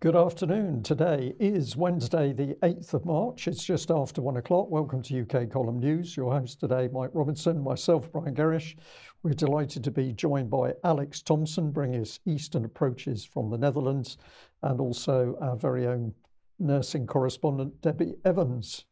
[0.00, 0.84] Good afternoon.
[0.84, 3.48] Today is Wednesday, the 8th of March.
[3.48, 4.70] It's just after one o'clock.
[4.70, 6.16] Welcome to UK Column News.
[6.16, 8.76] Your host today, Mike Robinson, myself, Brian Gerrish.
[9.24, 14.18] We're delighted to be joined by Alex Thompson, bringing us Eastern approaches from the Netherlands,
[14.62, 16.14] and also our very own
[16.60, 18.84] nursing correspondent, Debbie Evans.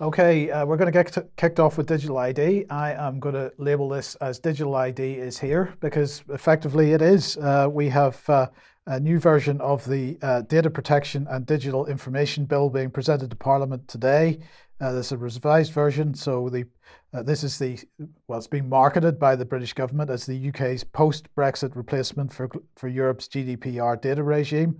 [0.00, 2.66] Okay, uh, we're going to get kicked off with digital ID.
[2.70, 7.36] I am going to label this as digital ID is here because effectively it is.
[7.36, 8.46] Uh, we have uh,
[8.86, 13.36] a new version of the uh, Data Protection and Digital Information Bill being presented to
[13.36, 14.38] Parliament today.
[14.80, 16.66] Uh, there's a revised version, so the
[17.14, 17.78] uh, this is the
[18.28, 22.88] well, it's being marketed by the British government as the UK's post-Brexit replacement for for
[22.88, 24.78] Europe's GDPR data regime.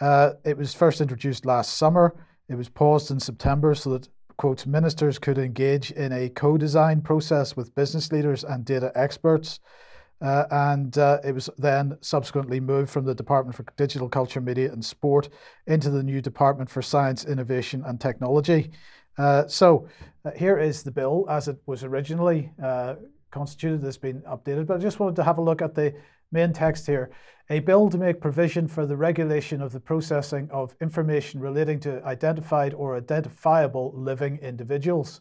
[0.00, 2.14] Uh, it was first introduced last summer.
[2.48, 7.56] It was paused in September so that quote ministers could engage in a co-design process
[7.56, 9.60] with business leaders and data experts.
[10.20, 14.72] Uh, and uh, it was then subsequently moved from the Department for Digital Culture, Media
[14.72, 15.28] and Sport
[15.66, 18.70] into the new Department for Science, Innovation and Technology.
[19.18, 19.88] Uh, so
[20.24, 22.94] uh, here is the bill as it was originally uh,
[23.30, 23.84] constituted.
[23.84, 25.94] It's been updated, but I just wanted to have a look at the
[26.32, 27.10] main text here.
[27.50, 32.04] A bill to make provision for the regulation of the processing of information relating to
[32.04, 35.20] identified or identifiable living individuals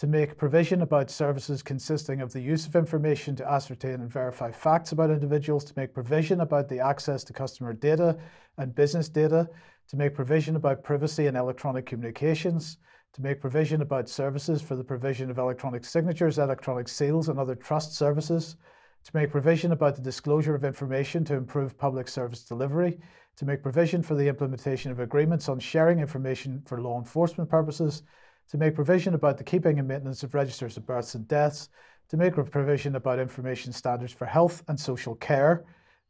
[0.00, 4.50] to make provision about services consisting of the use of information to ascertain and verify
[4.50, 8.16] facts about individuals, to make provision about the access to customer data
[8.56, 9.46] and business data,
[9.88, 12.78] to make provision about privacy and electronic communications,
[13.12, 17.54] to make provision about services for the provision of electronic signatures, electronic seals, and other
[17.54, 18.56] trust services,
[19.04, 22.98] to make provision about the disclosure of information to improve public service delivery,
[23.36, 28.02] to make provision for the implementation of agreements on sharing information for law enforcement purposes,
[28.50, 31.68] to make provision about the keeping and maintenance of registers of births and deaths,
[32.08, 35.64] to make provision about information standards for health and social care,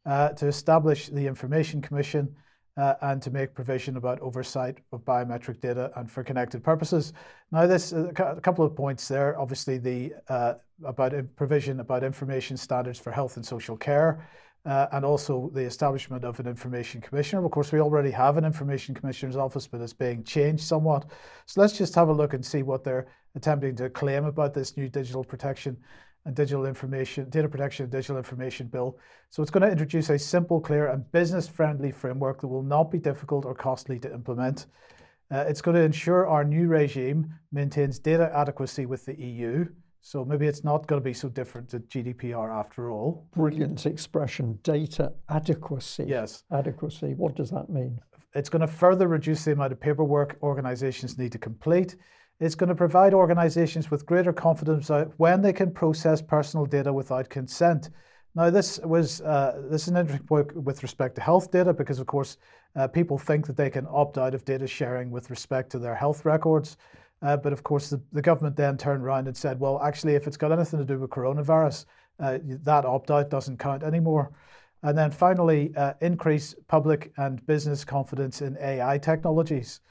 [0.05, 2.35] uh, to establish the Information Commission,
[2.77, 7.13] uh, and to make provision about oversight of biometric data and for connected purposes.
[7.51, 9.39] Now, this uh, a couple of points there.
[9.39, 10.53] Obviously, the uh,
[10.83, 14.27] about provision about information standards for health and social care
[14.65, 17.43] uh, and also the establishment of an information commissioner.
[17.43, 21.05] Of course, we already have an information commissioner's office, but it's being changed somewhat.
[21.45, 24.77] So let's just have a look and see what they're attempting to claim about this
[24.77, 25.77] new digital protection
[26.25, 28.99] and digital information, data protection and digital information bill.
[29.31, 32.99] So it's going to introduce a simple, clear, and business-friendly framework that will not be
[32.99, 34.67] difficult or costly to implement.
[35.31, 39.65] Uh, it's going to ensure our new regime maintains data adequacy with the EU.
[40.01, 43.27] So maybe it's not going to be so different to GDPR after all.
[43.35, 46.05] Brilliant expression, data adequacy.
[46.07, 46.43] Yes.
[46.51, 47.13] Adequacy.
[47.13, 47.99] What does that mean?
[48.33, 51.97] It's going to further reduce the amount of paperwork organizations need to complete.
[52.39, 57.29] It's going to provide organizations with greater confidence when they can process personal data without
[57.29, 57.91] consent.
[58.33, 61.99] Now, this was uh, this is an interesting point with respect to health data because,
[61.99, 62.37] of course,
[62.75, 65.93] uh, people think that they can opt out of data sharing with respect to their
[65.93, 66.77] health records.
[67.21, 70.27] Uh, but of course, the, the government then turned around and said, well, actually, if
[70.27, 71.85] it's got anything to do with coronavirus,
[72.19, 74.31] uh, that opt out doesn't count anymore.
[74.83, 79.81] And then finally, uh, increase public and business confidence in AI technologies.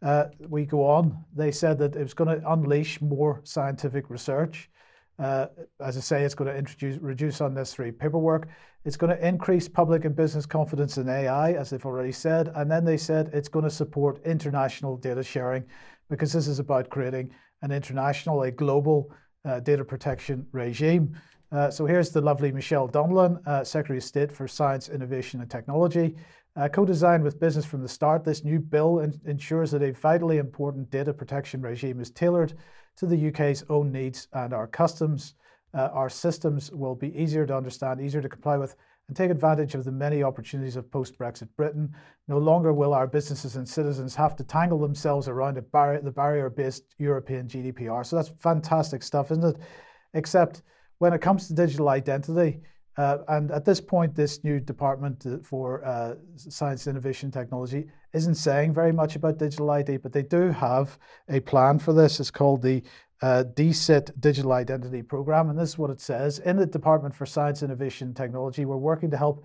[0.00, 1.24] Uh, we go on.
[1.34, 4.70] They said that it was going to unleash more scientific research.
[5.18, 5.46] Uh,
[5.80, 8.48] as I say, it's going to introduce reduce unnecessary paperwork.
[8.84, 12.52] It's going to increase public and business confidence in AI, as they've already said.
[12.54, 15.64] And then they said it's going to support international data sharing
[16.08, 17.30] because this is about creating
[17.62, 19.12] an international, a global
[19.44, 21.14] uh, data protection regime.
[21.50, 25.50] Uh, so here's the lovely Michelle Donelan, uh, Secretary of State for Science, Innovation and
[25.50, 26.16] Technology.
[26.56, 30.38] Uh, co-designed with business from the start, this new bill in- ensures that a vitally
[30.38, 32.54] important data protection regime is tailored
[32.96, 35.34] to the UK's own needs and our customs.
[35.72, 38.74] Uh, our systems will be easier to understand, easier to comply with,
[39.08, 41.94] and take advantage of the many opportunities of post Brexit Britain.
[42.28, 46.50] No longer will our businesses and citizens have to tangle themselves around bar- the barrier
[46.50, 48.04] based European GDPR.
[48.04, 49.56] So that's fantastic stuff, isn't it?
[50.14, 50.62] Except
[50.98, 52.60] when it comes to digital identity,
[52.98, 58.74] uh, and at this point, this new Department for uh, Science, Innovation, Technology isn't saying
[58.74, 60.98] very much about digital ID, but they do have
[61.28, 62.18] a plan for this.
[62.18, 62.82] It's called the
[63.22, 65.50] uh, DSIT Digital Identity Program.
[65.50, 68.76] And this is what it says In the Department for Science, Innovation, and Technology, we're
[68.76, 69.44] working to help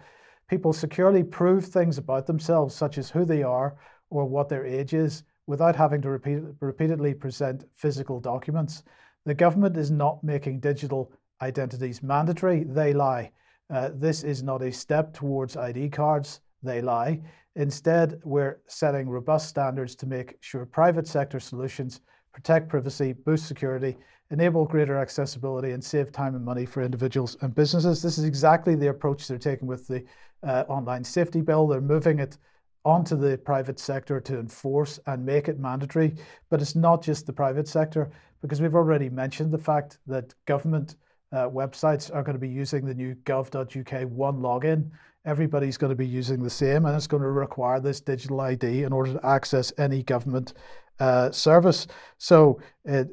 [0.50, 3.75] people securely prove things about themselves, such as who they are
[4.10, 8.84] or what their age is, without having to repeat, repeatedly present physical documents.
[9.25, 11.12] The government is not making digital
[11.42, 13.31] identities mandatory, they lie.
[13.70, 17.22] Uh, this is not a step towards ID cards, they lie.
[17.56, 22.02] Instead, we're setting robust standards to make sure private sector solutions
[22.34, 23.96] protect privacy, boost security,
[24.32, 28.02] enable greater accessibility, and save time and money for individuals and businesses.
[28.02, 30.04] This is exactly the approach they're taking with the
[30.42, 31.68] uh, online safety bill.
[31.68, 32.38] They're moving it
[32.86, 36.16] onto the private sector to enforce and make it mandatory.
[36.50, 40.96] But it's not just the private sector, because we've already mentioned the fact that government
[41.32, 44.90] uh, websites are going to be using the new gov.uk one login.
[45.26, 48.84] Everybody's going to be using the same, and it's going to require this digital ID
[48.84, 50.54] in order to access any government
[51.00, 51.88] uh, service.
[52.18, 52.60] So,
[52.90, 53.06] uh,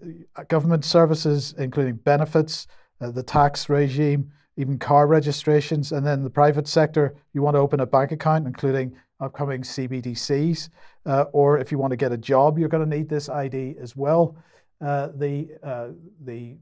[0.48, 2.66] government services, including benefits,
[3.00, 7.60] uh, the tax regime, even car registrations, and then the private sector, you want to
[7.60, 10.68] open a bank account, including upcoming CBDCs,
[11.06, 13.76] uh, or if you want to get a job, you're going to need this ID
[13.80, 14.36] as well.
[14.80, 15.48] Uh, the
[16.24, 16.56] the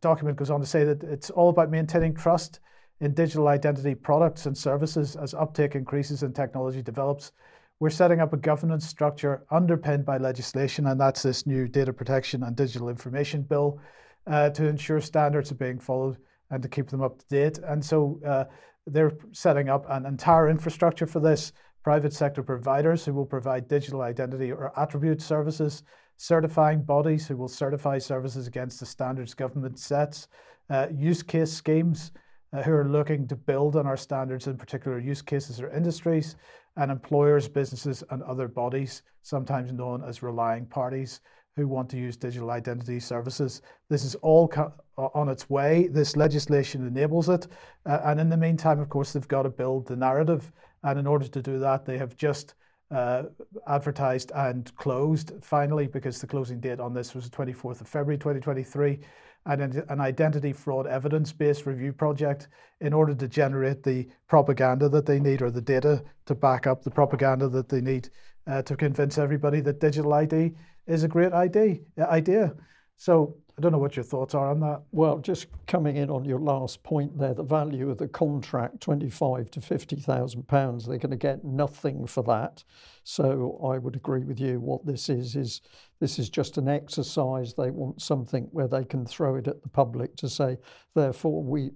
[0.00, 2.60] document goes on to say that it's all about maintaining trust
[3.00, 7.32] in digital identity products and services as uptake increases and technology develops.
[7.80, 12.44] We're setting up a governance structure underpinned by legislation, and that's this new Data Protection
[12.44, 13.80] and Digital Information Bill
[14.28, 16.18] uh, to ensure standards are being followed
[16.50, 17.58] and to keep them up to date.
[17.58, 18.44] And so uh,
[18.86, 24.02] they're setting up an entire infrastructure for this private sector providers who will provide digital
[24.02, 25.82] identity or attribute services,
[26.16, 30.28] certifying bodies who will certify services against the standards government sets,
[30.70, 32.12] uh, use case schemes
[32.52, 36.36] uh, who are looking to build on our standards in particular use cases or industries,
[36.76, 41.20] and employers, businesses, and other bodies, sometimes known as relying parties,
[41.56, 43.62] who want to use digital identity services.
[43.88, 44.52] This is all
[44.96, 45.88] on its way.
[45.88, 47.46] This legislation enables it.
[47.86, 50.50] Uh, and in the meantime, of course, they've got to build the narrative.
[50.82, 52.54] And in order to do that, they have just
[52.90, 53.24] uh,
[53.66, 58.18] advertised and closed finally because the closing date on this was the 24th of February
[58.18, 59.00] 2023 and
[59.46, 62.48] an identity fraud evidence based review project
[62.80, 66.82] in order to generate the propaganda that they need or the data to back up
[66.82, 68.08] the propaganda that they need
[68.46, 70.52] uh, to convince everybody that digital ID
[70.86, 72.54] is a great ID, idea.
[72.96, 74.82] So I don't know what your thoughts are on that.
[74.90, 79.50] Well, just coming in on your last point there, the value of the contract, twenty-five
[79.50, 82.64] to fifty thousand pounds, they're going to get nothing for that.
[83.02, 84.60] So I would agree with you.
[84.60, 85.60] What this is is
[86.00, 87.54] this is just an exercise.
[87.54, 90.58] They want something where they can throw it at the public to say,
[90.94, 91.70] therefore we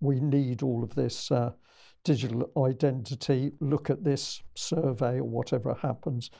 [0.00, 1.30] we need all of this.
[1.30, 1.52] Uh,
[2.04, 6.30] digital identity, look at this survey or whatever happens.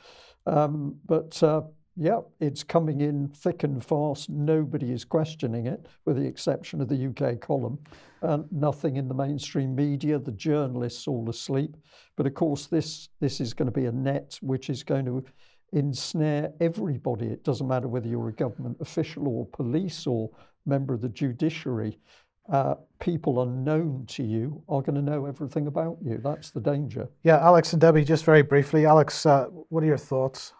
[0.46, 1.62] Um, but uh,
[1.98, 4.30] yeah, it's coming in thick and fast.
[4.30, 7.78] Nobody is questioning it, with the exception of the UK column.
[8.22, 11.76] And nothing in the mainstream media, the journalists all asleep.
[12.16, 15.24] But of course, this, this is going to be a net which is going to
[15.72, 17.26] ensnare everybody.
[17.26, 20.30] It doesn't matter whether you're a government official or police or
[20.66, 21.98] member of the judiciary
[22.50, 26.18] uh, people unknown to you are going to know everything about you.
[26.22, 27.08] That's the danger.
[27.22, 28.86] Yeah, Alex and Debbie, just very briefly.
[28.86, 30.54] Alex, uh, what are your thoughts?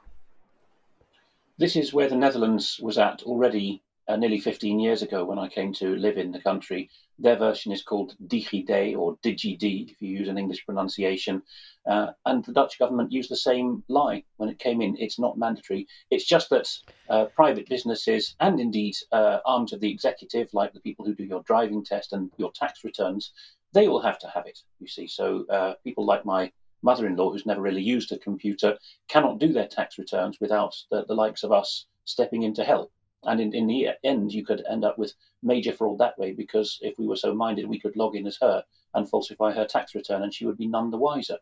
[1.59, 5.49] This is where the Netherlands was at already uh, nearly 15 years ago when I
[5.49, 6.89] came to live in the country.
[7.19, 11.43] Their version is called DigiD or DigiD, if you use an English pronunciation.
[11.85, 14.97] Uh, and the Dutch government used the same lie when it came in.
[15.01, 15.89] It's not mandatory.
[16.13, 16.69] It's just that
[17.11, 21.25] uh, private businesses and indeed uh, arms of the executive, like the people who do
[21.25, 23.33] your driving test and your tax returns,
[23.73, 25.09] they all have to have it, you see.
[25.09, 26.53] So uh, people like my
[26.83, 28.79] mother in law, who's never really used a computer,
[29.09, 32.93] cannot do their tax returns without the, the likes of us stepping in to help.
[33.25, 36.79] And in, in the end, you could end up with major fraud that way because
[36.83, 38.65] if we were so minded, we could log in as her
[38.95, 41.39] and falsify her tax return and she would be none the wiser.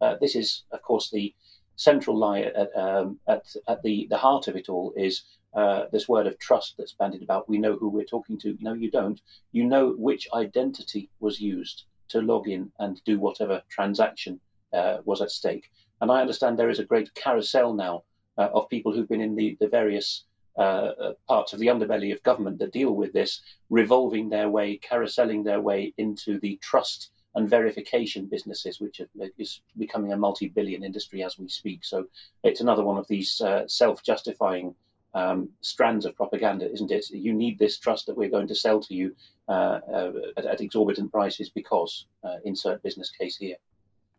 [0.00, 1.34] Uh, this is, of course, the
[1.76, 5.22] central lie at, um, at, at the, the heart of it all is
[5.54, 7.48] uh, this word of trust that's bandied about.
[7.48, 8.56] We know who we're talking to.
[8.60, 9.20] No, you don't.
[9.52, 14.40] You know which identity was used to log in and do whatever transaction
[14.72, 15.70] uh, was at stake.
[16.00, 18.04] And I understand there is a great carousel now
[18.38, 20.24] uh, of people who've been in the, the various
[20.58, 24.78] uh, uh, parts of the underbelly of government that deal with this, revolving their way,
[24.78, 29.00] carouseling their way into the trust and verification businesses, which
[29.38, 31.84] is becoming a multi-billion industry as we speak.
[31.84, 32.06] So
[32.42, 34.74] it's another one of these uh, self-justifying
[35.14, 37.08] um, strands of propaganda, isn't it?
[37.10, 39.14] You need this trust that we're going to sell to you
[39.48, 43.56] uh, uh, at, at, exorbitant prices because uh, insert business case here.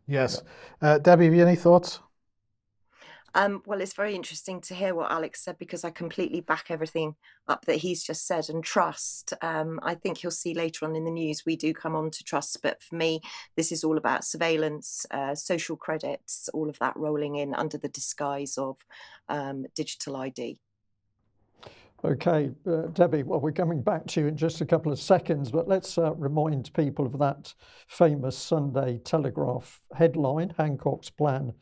[0.06, 0.42] Yes,
[0.80, 2.00] Debbie, have you any thoughts?
[3.34, 7.16] Um, well, it's very interesting to hear what Alex said because I completely back everything
[7.48, 8.50] up that he's just said.
[8.50, 11.94] And trust, um, I think you'll see later on in the news, we do come
[11.94, 12.58] on to trust.
[12.62, 13.22] But for me,
[13.56, 17.88] this is all about surveillance, uh, social credits, all of that rolling in under the
[17.88, 18.78] disguise of
[19.28, 20.58] um, digital ID.
[22.04, 25.52] Okay, uh, Debbie, well, we're coming back to you in just a couple of seconds,
[25.52, 27.54] but let's uh, remind people of that
[27.86, 31.52] famous Sunday Telegraph headline Hancock's plan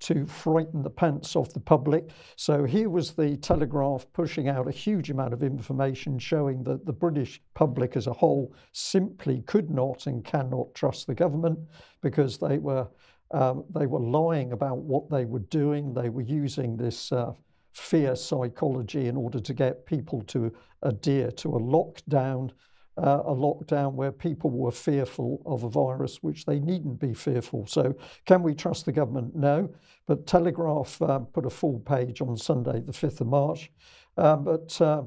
[0.00, 2.08] to frighten the pants off the public.
[2.36, 6.92] So here was the Telegraph pushing out a huge amount of information showing that the
[6.94, 11.58] British public as a whole simply could not and cannot trust the government
[12.00, 12.88] because they were
[13.34, 15.94] Um, they were lying about what they were doing.
[15.94, 17.32] They were using this uh,
[17.72, 20.52] fear psychology in order to get people to
[20.82, 22.50] adhere to a lockdown,
[22.98, 27.66] uh, a lockdown where people were fearful of a virus which they needn't be fearful.
[27.66, 27.94] So,
[28.26, 29.34] can we trust the government?
[29.34, 29.72] No.
[30.06, 33.70] But Telegraph uh, put a full page on Sunday, the 5th of March.
[34.16, 35.04] Um, but uh,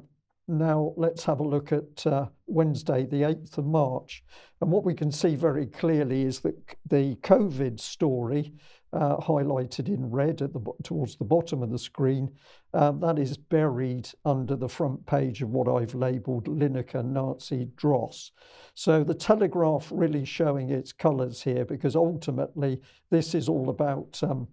[0.47, 4.23] now let's have a look at uh, Wednesday, the 8th of March.
[4.61, 6.55] And what we can see very clearly is that
[6.87, 8.53] the COVID story,
[8.95, 12.31] uh, highlighted in red at the towards the bottom of the screen,
[12.73, 18.31] um, that is buried under the front page of what I've labelled Lineker Nazi Dross.
[18.73, 24.47] So the Telegraph really showing its colours here because ultimately this is all about um,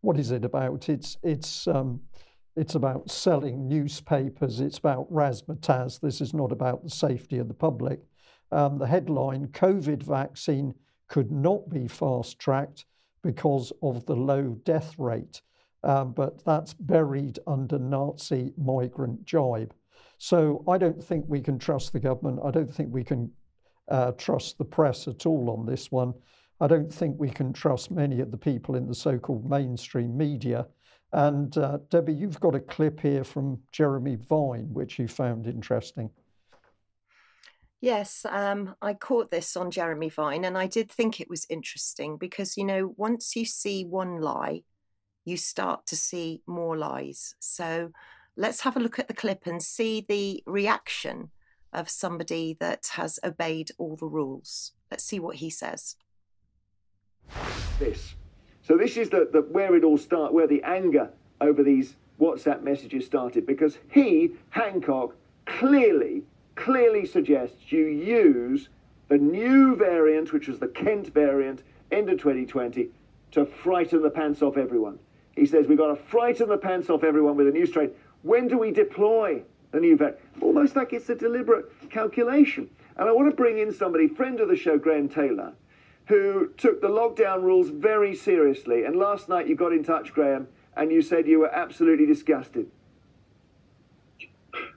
[0.00, 0.88] what is it about?
[0.88, 2.00] It's it's um,
[2.56, 4.60] it's about selling newspapers.
[4.60, 6.00] It's about razzmatazz.
[6.00, 8.00] This is not about the safety of the public.
[8.50, 10.74] Um, the headline COVID vaccine
[11.08, 12.84] could not be fast tracked
[13.22, 15.42] because of the low death rate.
[15.84, 19.72] Um, but that's buried under Nazi migrant jibe.
[20.18, 22.40] So I don't think we can trust the government.
[22.44, 23.30] I don't think we can
[23.88, 26.14] uh, trust the press at all on this one.
[26.60, 30.16] I don't think we can trust many of the people in the so called mainstream
[30.16, 30.66] media.
[31.12, 36.10] And uh, Debbie, you've got a clip here from Jeremy Vine, which you found interesting.
[37.80, 42.16] Yes, um, I caught this on Jeremy Vine, and I did think it was interesting
[42.16, 44.62] because, you know, once you see one lie,
[45.24, 47.36] you start to see more lies.
[47.38, 47.90] So
[48.36, 51.30] let's have a look at the clip and see the reaction
[51.72, 54.72] of somebody that has obeyed all the rules.
[54.90, 55.96] Let's see what he says.
[57.78, 58.14] This
[58.68, 61.08] so this is the, the where it all started, where the anger
[61.40, 65.14] over these WhatsApp messages started, because he, Hancock,
[65.46, 66.24] clearly,
[66.58, 68.68] clearly suggests you use
[69.08, 72.88] the new variant, which was the Kent variant, end of 2020,
[73.30, 74.98] to frighten the pants off everyone.
[75.36, 77.92] He says we've got to frighten the pants off everyone with a new strain.
[78.22, 80.18] When do we deploy the new variant?
[80.40, 82.68] Almost like it's a deliberate calculation.
[82.96, 85.52] And I want to bring in somebody, friend of the show, Graham Taylor,
[86.06, 88.84] who took the lockdown rules very seriously.
[88.84, 92.68] And last night you got in touch, Graham, and you said you were absolutely disgusted.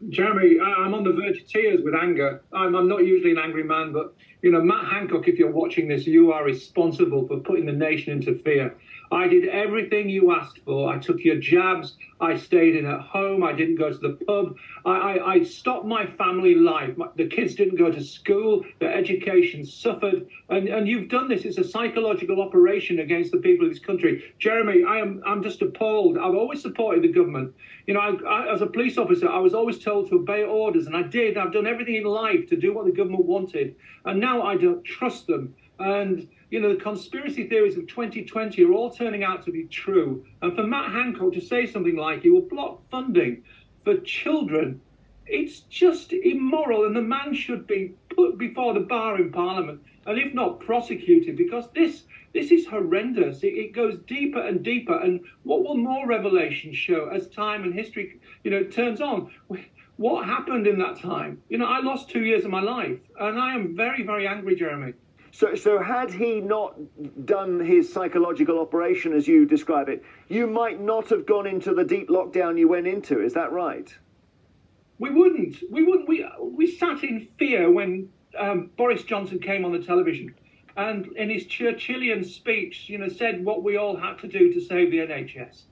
[0.09, 2.41] Jeremy, I'm on the verge of tears with anger.
[2.53, 5.87] I'm, I'm, not usually an angry man, but you know, Matt Hancock, if you're watching
[5.87, 8.75] this, you are responsible for putting the nation into fear.
[9.11, 10.91] I did everything you asked for.
[10.91, 11.97] I took your jabs.
[12.21, 13.43] I stayed in at home.
[13.43, 14.55] I didn't go to the pub.
[14.85, 16.95] I, I, I stopped my family life.
[16.95, 18.63] My, the kids didn't go to school.
[18.79, 20.27] Their education suffered.
[20.49, 21.43] And, and you've done this.
[21.43, 24.23] It's a psychological operation against the people of this country.
[24.39, 26.17] Jeremy, I am I'm just appalled.
[26.17, 27.53] I've always supported the government.
[27.87, 30.87] You know, I, I, as a police officer, I was always told to obey orders,
[30.87, 31.37] and I did.
[31.37, 33.75] I've done everything in life to do what the government wanted,
[34.05, 35.53] and now I don't trust them.
[35.79, 40.25] And you know, the conspiracy theories of 2020 are all turning out to be true.
[40.41, 43.43] And for Matt Hancock to say something like he will block funding
[43.83, 44.81] for children,
[45.25, 50.19] it's just immoral, and the man should be put before the bar in Parliament, and
[50.19, 52.03] if not prosecuted, because this
[52.33, 53.39] this is horrendous.
[53.43, 54.97] It, goes deeper and deeper.
[54.97, 59.31] And what will more revelations show as time and history, you know, turns on?
[59.97, 61.41] What happened in that time?
[61.49, 64.55] You know, I lost two years of my life, and I am very, very angry,
[64.55, 64.93] Jeremy.
[65.31, 66.75] So, so had he not
[67.25, 71.85] done his psychological operation as you describe it, you might not have gone into the
[71.85, 73.21] deep lockdown you went into.
[73.21, 73.93] Is that right?
[74.99, 75.57] We wouldn't.
[75.71, 76.07] We wouldn't.
[76.07, 80.35] We we sat in fear when um, Boris Johnson came on the television,
[80.77, 84.61] and in his Churchillian speech, you know, said what we all had to do to
[84.61, 85.63] save the NHS.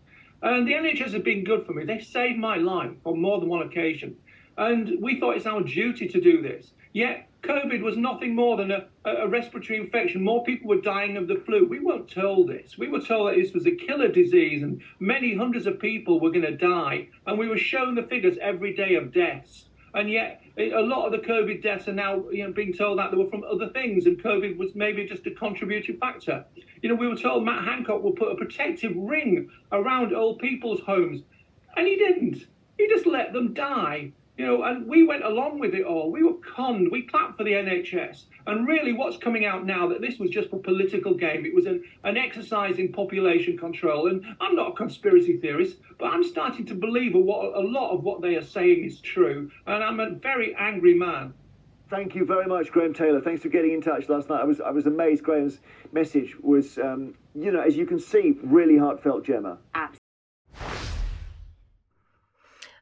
[0.42, 1.84] And the NHS has been good for me.
[1.84, 4.16] They saved my life on more than one occasion,
[4.58, 6.72] and we thought it's our duty to do this.
[6.94, 10.22] Yet COVID was nothing more than a, a, respiratory infection.
[10.22, 11.66] More people were dying of the flu.
[11.66, 12.78] We weren't told this.
[12.78, 16.32] We were told that this was a killer disease and many hundreds of people were
[16.32, 17.08] going to die.
[17.26, 19.66] And we were shown the figures every day of deaths.
[19.94, 23.12] And yet, a lot of the COVID deaths are now you know, being told that
[23.12, 26.46] they were from other things, and COVID was maybe just a contributing factor.
[26.84, 30.82] You know, we were told Matt Hancock will put a protective ring around old people's
[30.82, 31.22] homes,
[31.76, 32.46] and he didn't.
[32.78, 34.12] He just let them die.
[34.40, 36.10] You know, and we went along with it all.
[36.10, 36.94] We were conned.
[36.94, 38.24] We clapped for the NHS.
[38.48, 41.46] And really, what's coming out now that this was just a political game.
[41.46, 44.08] It was an, an exercise in population control.
[44.08, 47.92] And I'm not a conspiracy theorist, but I'm starting to believe a, what, a lot
[47.92, 49.52] of what they are saying is true.
[49.68, 51.34] And I'm a very angry man.
[51.90, 53.20] Thank you very much, Graham Taylor.
[53.20, 54.40] Thanks for getting in touch last night.
[54.40, 55.22] I was I was amazed.
[55.22, 55.60] Graham's
[55.92, 59.58] message was, um, you know, as you can see, really heartfelt, Gemma.
[59.76, 59.99] Absolutely.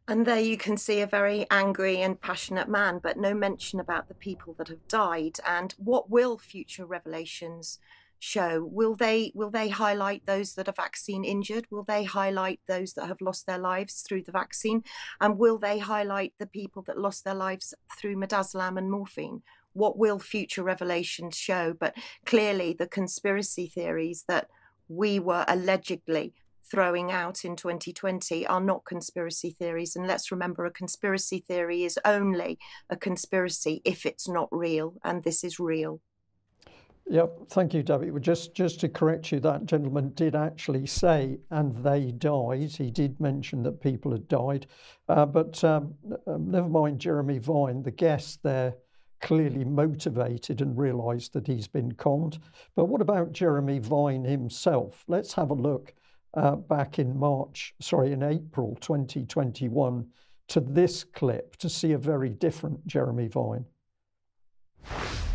[0.10, 4.08] And there you can see a very angry and passionate man, but no mention about
[4.08, 5.40] the people that have died.
[5.46, 7.80] And what will future revelations
[8.18, 8.64] show?
[8.64, 11.68] Will they will they highlight those that are vaccine injured?
[11.70, 14.84] Will they highlight those that have lost their lives through the vaccine?
[15.20, 19.42] And will they highlight the people that lost their lives through midazolam and morphine?
[19.74, 21.74] What will future revelations show?
[21.78, 21.96] But
[22.26, 24.50] clearly, the conspiracy theories that
[24.88, 26.34] we were allegedly
[26.70, 29.96] throwing out in 2020 are not conspiracy theories.
[29.96, 32.60] And let's remember a conspiracy theory is only
[32.90, 36.02] a conspiracy if it's not real, and this is real.
[37.10, 38.12] Yeah, thank you, Debbie.
[38.20, 42.72] Just just to correct you, that gentleman did actually say, and they died.
[42.72, 44.68] He did mention that people had died,
[45.08, 45.94] uh, but um,
[46.28, 48.76] um, never mind Jeremy Vine, the guest there
[49.22, 52.40] clearly motivated and realised that he's been conned.
[52.76, 55.04] But what about Jeremy Vine himself?
[55.08, 55.94] Let's have a look
[56.34, 60.06] Uh, back in March, sorry, in April 2021
[60.50, 63.66] to this clip to see a very different Jeremy Vine.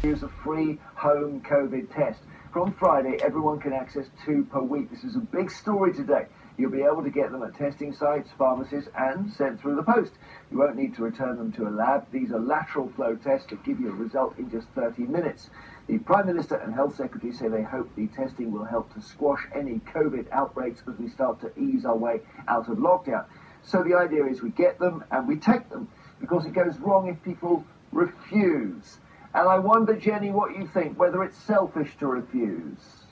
[0.02, 2.20] Here's a free home COVID test.
[2.52, 4.90] From Friday, everyone can access two per week.
[4.90, 6.26] This is a big story today.
[6.58, 10.12] You'll be able to get them at testing sites, pharmacies, and sent through the post.
[10.50, 12.06] You won't need to return them to a lab.
[12.12, 15.48] These are lateral flow tests that give you a result in just 30 minutes.
[15.88, 19.46] The Prime Minister and Health Secretary say they hope the testing will help to squash
[19.54, 23.24] any COVID outbreaks as we start to ease our way out of lockdown.
[23.64, 25.88] So the idea is we get them and we take them
[26.20, 28.98] because it goes wrong if people refuse.
[29.34, 33.02] And I wonder, Jenny, what you think, whether it's selfish to refuse.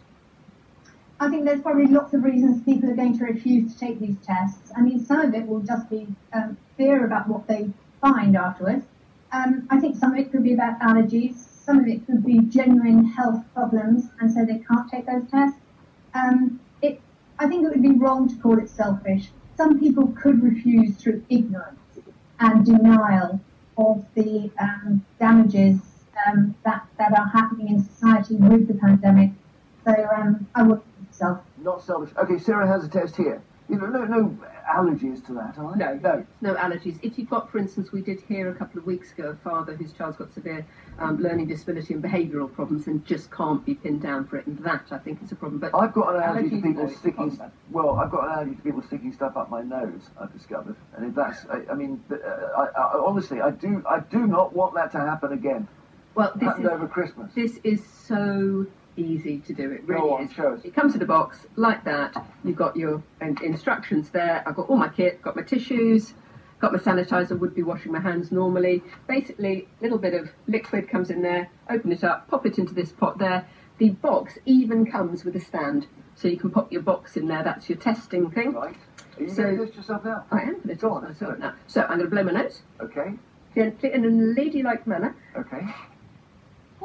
[1.18, 4.16] I think there's probably lots of reasons people are going to refuse to take these
[4.24, 4.72] tests.
[4.76, 8.84] I mean, some of it will just be um, fear about what they find afterwards.
[9.32, 11.49] Um, I think some of it could be about allergies.
[11.70, 15.56] Some of it could be genuine health problems, and so they can't take those tests.
[16.14, 17.00] Um, it,
[17.38, 19.28] I think it would be wrong to call it selfish.
[19.56, 21.78] Some people could refuse through ignorance
[22.40, 23.38] and denial
[23.78, 25.78] of the um, damages
[26.26, 29.30] um, that, that are happening in society with the pandemic.
[29.86, 30.80] So um, I would
[31.12, 31.38] self.
[31.62, 32.12] Not selfish.
[32.16, 33.44] Okay, Sarah has a test here.
[33.70, 34.36] You know, no, no
[34.68, 35.94] allergies to that, are there?
[36.02, 36.98] No, no, no allergies.
[37.02, 39.76] If you've got, for instance, we did hear a couple of weeks ago a father
[39.76, 40.66] whose child's got severe
[40.98, 44.58] um, learning disability and behavioural problems and just can't be pinned down for it, and
[44.64, 45.60] that I think is a problem.
[45.60, 47.40] But I've got an allergy to people sticking.
[47.70, 50.02] Well, I've got an allergy to people sticking stuff up my nose.
[50.20, 54.00] I've discovered, and if that's, I, I mean, uh, I, I, honestly, I do, I
[54.00, 55.68] do not want that to happen again.
[56.16, 57.32] Well, this happened is, over Christmas.
[57.36, 58.66] This is so
[59.00, 59.70] easy to do.
[59.72, 60.64] It really is.
[60.64, 62.14] It comes in a box like that.
[62.44, 64.42] You've got your instructions there.
[64.46, 66.14] I've got all my kit, got my tissues,
[66.60, 67.38] got my sanitizer.
[67.38, 68.82] Would be washing my hands normally.
[69.08, 71.48] Basically, a little bit of liquid comes in there.
[71.68, 73.46] Open it up, pop it into this pot there.
[73.78, 77.42] The box even comes with a stand, so you can pop your box in there.
[77.42, 78.52] That's your testing thing.
[78.52, 78.76] Right.
[79.18, 80.26] Are you So- going to test yourself out?
[80.30, 81.52] I am going to test myself it.
[81.66, 83.14] So I'm going to blow my nose Okay.
[83.54, 84.08] gently in a
[84.40, 85.14] ladylike manner.
[85.36, 85.66] Okay.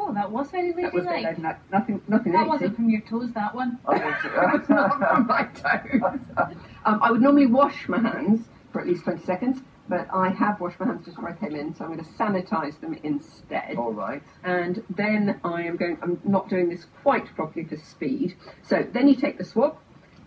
[0.08, 1.24] Oh, that was very That ladylike.
[1.24, 1.72] ladylike.
[1.72, 3.80] Nothing, nothing That wasn't from your toes, that one.
[3.90, 6.20] To- That's not from my toes.
[6.86, 10.62] Um, I would normally wash my hands for at least 20 seconds, but I have
[10.62, 13.76] washed my hands just before I came in, so I'm going to sanitize them instead.
[13.76, 14.22] All right.
[14.44, 18.36] And then I am going, I'm not doing this quite properly for speed.
[18.62, 19.78] So then you take the swab.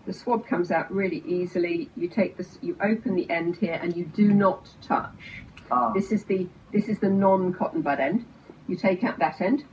[0.05, 1.89] The swab comes out really easily.
[1.95, 5.43] You take this, you open the end here, and you do not touch.
[5.71, 5.93] Ah.
[5.93, 8.25] This is the this is the non-cotton bud end.
[8.69, 9.65] You take out that end,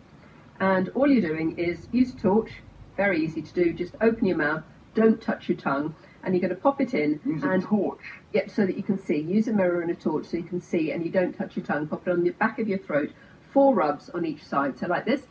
[0.59, 2.51] and all you're doing is use a torch.
[2.97, 3.75] Very easy to do.
[3.75, 4.65] Just open your mouth.
[4.95, 7.21] Don't touch your tongue, and you're going to pop it in.
[7.27, 8.01] Use a and torch.
[8.33, 9.19] Yep, so that you can see.
[9.19, 11.67] Use a mirror and a torch so you can see, and you don't touch your
[11.67, 11.87] tongue.
[11.87, 13.11] Pop it on the back of your throat.
[13.53, 14.79] Four rubs on each side.
[14.79, 15.27] So like this,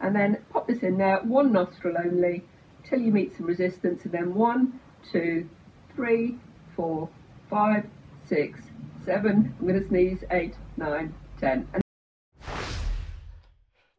[0.00, 1.20] and then pop this in there.
[1.22, 2.42] One nostril only,
[2.82, 4.80] till you meet some resistance, and then one,
[5.12, 5.48] two,
[5.94, 6.38] three,
[6.74, 7.08] four,
[7.48, 7.86] five,
[8.26, 8.58] six,
[9.04, 9.54] seven.
[9.60, 10.24] I'm going to sneeze.
[10.32, 11.68] Eight, nine, ten.
[11.72, 11.83] And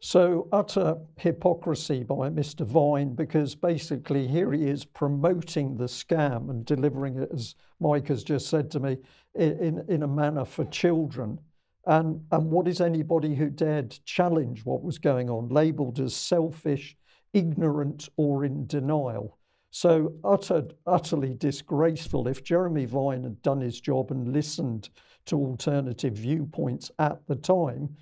[0.08, 2.64] So, utter hypocrisy by Mr.
[2.64, 8.24] Vine because basically here he is promoting the scam and delivering it, as Mike has
[8.24, 8.98] just said to me,
[9.34, 11.40] in, in a manner for children.
[11.88, 16.96] And, and what is anybody who dared challenge what was going on, labelled as selfish,
[17.34, 19.40] ignorant, or in denial?
[19.72, 22.28] So, utter, utterly disgraceful.
[22.28, 24.90] If Jeremy Vine had done his job and listened
[25.26, 27.98] to alternative viewpoints at the time,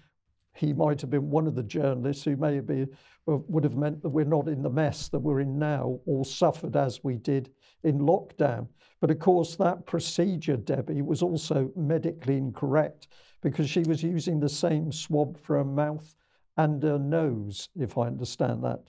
[0.53, 2.89] he might have been one of the journalists who may have been,
[3.27, 6.23] uh, would have meant that we're not in the mess that we're in now or
[6.23, 7.51] suffered as we did
[7.83, 8.67] in lockdown.
[9.01, 13.07] But of course, that procedure, Debbie, was also medically incorrect
[13.41, 16.15] because she was using the same swab for her mouth
[16.57, 18.81] and her nose, if I understand that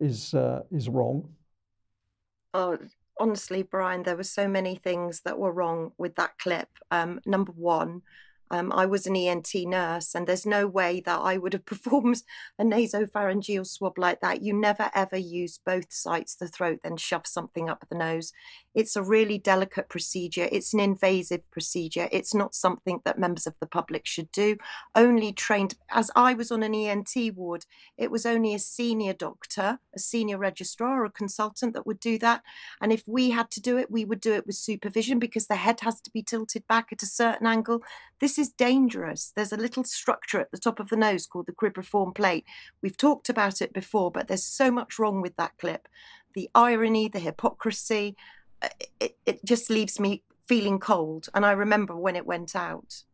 [0.00, 1.28] is, uh, is wrong.
[2.54, 2.78] Oh,
[3.20, 6.68] honestly, Brian, there were so many things that were wrong with that clip.
[6.90, 8.02] Um, number one,
[8.50, 12.22] Um, I was an ENT nurse, and there's no way that I would have performed
[12.58, 14.42] a nasopharyngeal swab like that.
[14.42, 18.32] You never ever use both sides the throat, then shove something up the nose.
[18.74, 20.48] It's a really delicate procedure.
[20.50, 22.08] It's an invasive procedure.
[22.12, 24.56] It's not something that members of the public should do.
[24.94, 29.78] Only trained, as I was on an ENT ward, it was only a senior doctor,
[29.94, 32.42] a senior registrar, or a consultant that would do that.
[32.80, 35.56] And if we had to do it, we would do it with supervision because the
[35.56, 37.82] head has to be tilted back at a certain angle.
[38.20, 39.32] This is dangerous.
[39.36, 42.44] There's a little structure at the top of the nose called the cribriform plate.
[42.82, 45.86] We've talked about it before, but there's so much wrong with that clip.
[46.34, 48.16] The irony, the hypocrisy,
[48.62, 51.28] uh, it, it just leaves me feeling cold.
[51.34, 53.04] And I remember when it went out.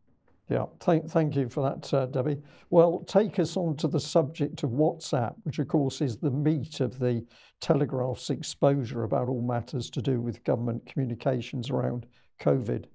[0.49, 2.41] Yeah, thank, thank you for that, uh, Debbie.
[2.69, 6.79] Well, take us on to the subject of WhatsApp, which of course is the meat
[6.79, 7.25] of the
[7.59, 12.05] Telegraph's exposure about all matters to do with government communications around
[12.39, 12.85] COVID.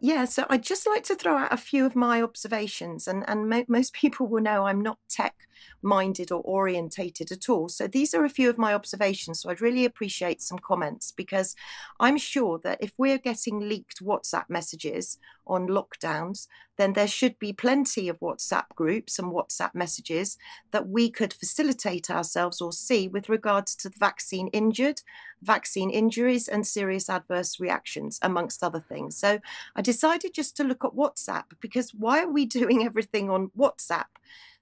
[0.00, 3.48] Yeah, so I'd just like to throw out a few of my observations, and, and
[3.48, 5.34] mo- most people will know I'm not tech
[5.82, 7.68] minded or orientated at all.
[7.68, 9.40] So these are a few of my observations.
[9.40, 11.54] So I'd really appreciate some comments because
[12.00, 16.46] I'm sure that if we're getting leaked WhatsApp messages on lockdowns,
[16.78, 20.38] then there should be plenty of WhatsApp groups and WhatsApp messages
[20.70, 25.02] that we could facilitate ourselves or see with regards to the vaccine injured,
[25.42, 29.16] vaccine injuries, and serious adverse reactions, amongst other things.
[29.16, 29.40] So
[29.76, 34.06] I decided just to look at WhatsApp because why are we doing everything on WhatsApp?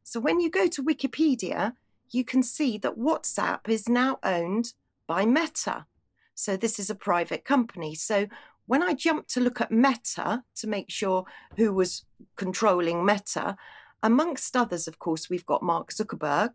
[0.03, 1.75] So when you go to Wikipedia,
[2.11, 4.73] you can see that WhatsApp is now owned
[5.07, 5.87] by Meta.
[6.35, 7.95] So this is a private company.
[7.95, 8.27] So
[8.67, 11.25] when I jumped to look at Meta to make sure
[11.57, 12.05] who was
[12.37, 13.57] controlling Meta,
[14.03, 16.55] amongst others, of course, we've got Mark Zuckerberg,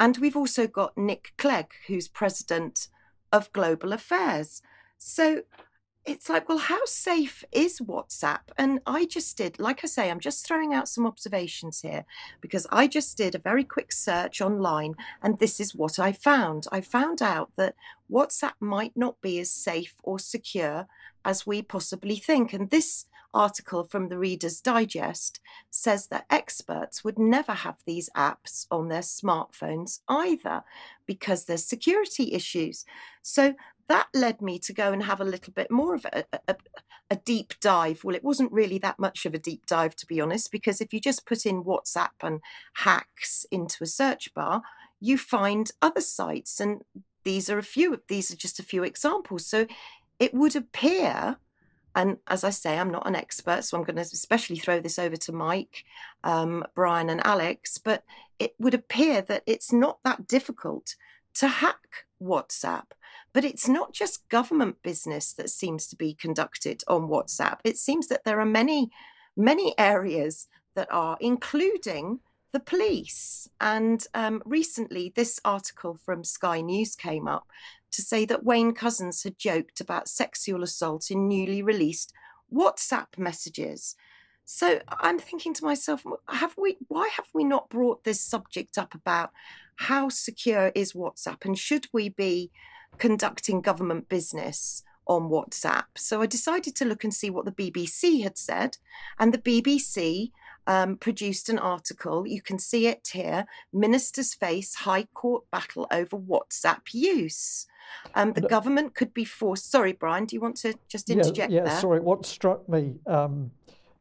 [0.00, 2.88] and we've also got Nick Clegg, who's president
[3.32, 4.62] of Global Affairs.
[4.96, 5.42] So
[6.08, 8.40] it's like, well, how safe is WhatsApp?
[8.56, 12.06] And I just did, like I say, I'm just throwing out some observations here
[12.40, 16.66] because I just did a very quick search online and this is what I found.
[16.72, 17.74] I found out that
[18.10, 20.88] WhatsApp might not be as safe or secure
[21.26, 22.54] as we possibly think.
[22.54, 28.66] And this article from the Reader's Digest says that experts would never have these apps
[28.70, 30.62] on their smartphones either
[31.04, 32.86] because there's security issues.
[33.20, 33.54] So
[33.88, 36.56] that led me to go and have a little bit more of a, a,
[37.10, 38.04] a, deep dive.
[38.04, 40.92] Well, it wasn't really that much of a deep dive, to be honest, because if
[40.92, 42.40] you just put in WhatsApp and
[42.74, 44.62] hacks into a search bar,
[45.00, 46.60] you find other sites.
[46.60, 46.82] And
[47.24, 49.46] these are a few, these are just a few examples.
[49.46, 49.66] So
[50.18, 51.36] it would appear,
[51.94, 54.98] and as I say, I'm not an expert, so I'm going to especially throw this
[54.98, 55.84] over to Mike,
[56.24, 58.04] um, Brian, and Alex, but
[58.38, 60.94] it would appear that it's not that difficult
[61.34, 62.84] to hack WhatsApp.
[63.32, 67.58] But it's not just government business that seems to be conducted on WhatsApp.
[67.64, 68.90] It seems that there are many,
[69.36, 72.20] many areas that are, including
[72.52, 73.48] the police.
[73.60, 77.46] And um, recently, this article from Sky News came up
[77.90, 82.12] to say that Wayne Couzens had joked about sexual assault in newly released
[82.52, 83.94] WhatsApp messages.
[84.44, 86.78] So I'm thinking to myself, have we?
[86.88, 89.30] Why have we not brought this subject up about
[89.76, 92.50] how secure is WhatsApp, and should we be
[92.96, 95.84] conducting government business on WhatsApp.
[95.96, 98.76] So I decided to look and see what the BBC had said.
[99.18, 100.30] And the BBC
[100.66, 102.26] um, produced an article.
[102.26, 107.66] You can see it here Ministers face High Court battle over WhatsApp use.
[108.14, 109.70] Um, the government could be forced.
[109.70, 111.80] Sorry, Brian, do you want to just interject yeah, yeah there?
[111.80, 112.00] sorry.
[112.00, 113.50] What struck me um,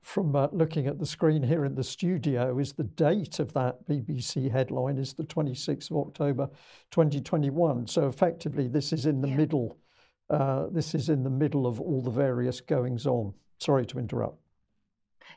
[0.07, 3.85] from uh, looking at the screen here in the studio is the date of that
[3.89, 6.49] BBC headline is the 26th of October
[6.91, 7.85] 2021.
[7.87, 9.35] So effectively, this is in the yeah.
[9.35, 9.77] middle.
[10.29, 13.33] Uh, this is in the middle of all the various goings on.
[13.59, 14.39] Sorry to interrupt.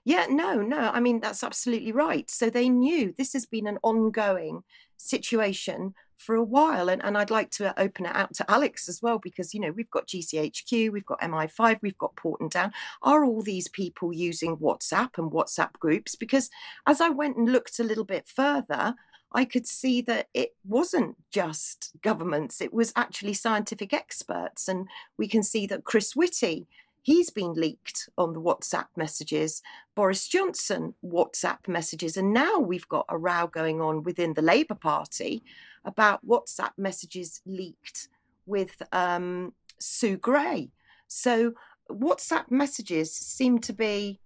[0.04, 0.90] Yeah, no, no.
[0.92, 2.28] I mean, that's absolutely right.
[2.30, 4.62] So they knew this has been an ongoing
[4.96, 6.88] situation for a while.
[6.88, 9.72] And, and I'd like to open it out to Alex as well, because, you know,
[9.72, 12.72] we've got GCHQ, we've got MI5, we've got Porton Down.
[13.02, 16.14] Are all these people using WhatsApp and WhatsApp groups?
[16.14, 16.50] Because
[16.86, 18.94] as I went and looked a little bit further,
[19.32, 24.68] I could see that it wasn't just governments, it was actually scientific experts.
[24.68, 26.66] And we can see that Chris Whitty
[27.02, 29.62] He's been leaked on the WhatsApp messages.
[29.94, 32.16] Boris Johnson WhatsApp messages.
[32.16, 35.42] And now we've got a row going on within the Labour Party
[35.84, 38.08] about WhatsApp messages leaked
[38.46, 40.70] with um, Sue Gray.
[41.08, 41.54] So
[41.90, 44.20] WhatsApp messages seem to be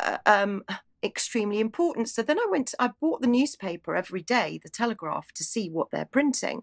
[0.00, 0.64] uh, um,
[1.02, 2.08] extremely important.
[2.08, 5.90] So then I went, I bought the newspaper every day, the Telegraph, to see what
[5.90, 6.62] they're printing,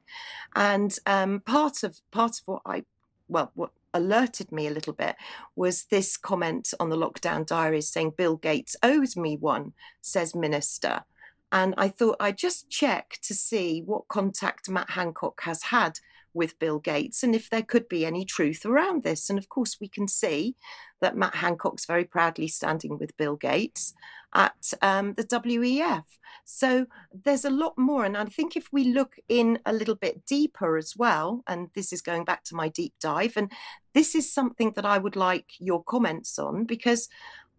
[0.55, 2.83] and um, part of part of what I,
[3.27, 5.15] well, what alerted me a little bit
[5.55, 11.03] was this comment on the lockdown diaries saying Bill Gates owes me one, says Minister.
[11.51, 15.99] And I thought I'd just check to see what contact Matt Hancock has had
[16.33, 19.29] with Bill Gates and if there could be any truth around this.
[19.29, 20.55] And of course, we can see
[20.99, 23.93] that Matt Hancock's very proudly standing with Bill Gates
[24.35, 26.03] at um, the WEF.
[26.43, 28.05] So there's a lot more.
[28.05, 31.91] And I think if we look in a little bit deeper as well, and this
[31.91, 33.51] is going back to my deep dive, and
[33.93, 37.07] this is something that I would like your comments on because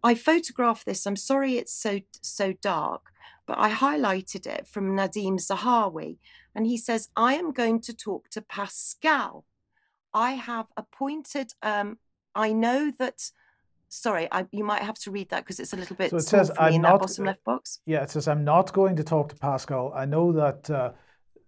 [0.03, 1.05] I photographed this.
[1.05, 3.07] I'm sorry it's so so dark,
[3.47, 6.17] but I highlighted it from Nadhim Zahawi.
[6.55, 9.45] And he says, I am going to talk to Pascal.
[10.13, 11.97] I have appointed, um,
[12.33, 13.31] I know that,
[13.89, 16.23] sorry, I, you might have to read that because it's a little bit so it
[16.23, 17.79] says, I'm in not, that bottom left box.
[17.85, 19.91] Yeah, it says, I'm not going to talk to Pascal.
[19.95, 20.91] I know that uh,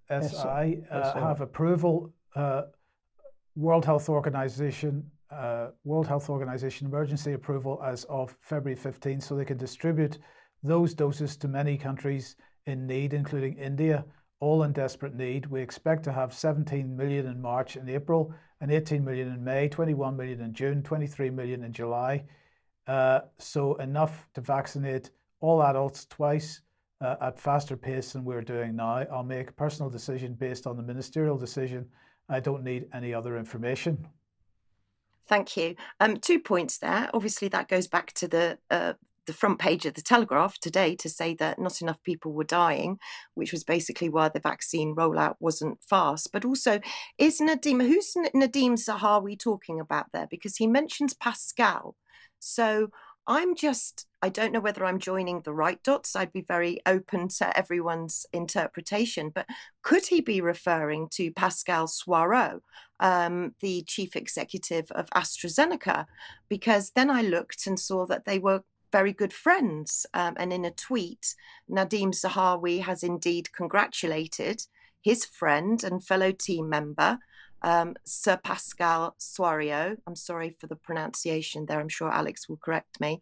[0.09, 2.63] SI uh, have approval, uh,
[3.55, 9.45] World Health Organization, uh, World Health Organization emergency approval as of February 15, so they
[9.45, 10.17] can distribute
[10.63, 14.05] those doses to many countries in need, including India,
[14.39, 15.45] all in desperate need.
[15.45, 19.69] We expect to have 17 million in March and April, and 18 million in May,
[19.69, 22.25] 21 million in June, 23 million in July.
[22.87, 26.61] Uh, so enough to vaccinate all adults twice
[27.01, 29.05] uh, at faster pace than we're doing now.
[29.11, 31.87] I'll make a personal decision based on the ministerial decision.
[32.27, 34.07] I don't need any other information.
[35.27, 35.75] Thank you.
[35.99, 37.09] Um, two points there.
[37.13, 38.93] Obviously, that goes back to the uh,
[39.29, 42.97] the front page of the Telegraph today to say that not enough people were dying,
[43.35, 46.31] which was basically why the vaccine rollout wasn't fast.
[46.33, 46.79] But also,
[47.19, 50.25] is Nadhim, who's Nadhim Zahawi talking about there?
[50.27, 51.95] Because he mentions Pascal.
[52.39, 52.89] So
[53.27, 56.15] I'm just, I don't know whether I'm joining the right dots.
[56.15, 59.29] I'd be very open to everyone's interpretation.
[59.29, 59.45] But
[59.83, 62.61] could he be referring to Pascal Soriot,
[62.99, 66.07] um, the chief executive of AstraZeneca?
[66.49, 70.05] Because then I looked and saw that they were very good friends.
[70.13, 71.35] Um, and in a tweet,
[71.69, 74.63] Nadhim Zahawi has indeed congratulated
[75.01, 77.19] his friend and fellow team member,
[77.61, 79.97] um, Sir Pascal Soriot.
[80.07, 81.79] I'm sorry for the pronunciation there.
[81.79, 83.21] I'm sure Alex will correct me.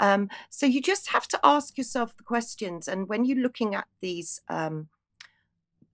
[0.00, 2.88] Um, so you just have to ask yourself the questions.
[2.88, 4.88] And when you're looking at these um,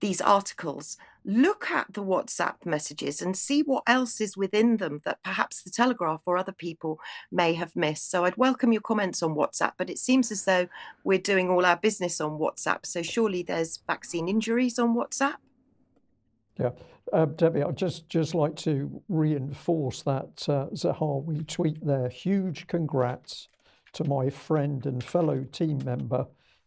[0.01, 5.23] these articles, look at the WhatsApp messages and see what else is within them that
[5.23, 7.01] perhaps the Telegraph or other people
[7.33, 8.11] may have missed.
[8.11, 10.69] So I'd welcome your comments on WhatsApp, but it seems as though
[11.03, 12.85] we're doing all our business on WhatsApp.
[12.85, 15.37] So surely there's vaccine injuries on WhatsApp.
[16.59, 16.71] Yeah,
[17.13, 22.09] uh, Debbie, I'd just just like to reinforce that uh, Zahawi tweet there.
[22.09, 23.49] Huge congrats
[23.95, 26.27] to my friend and fellow team member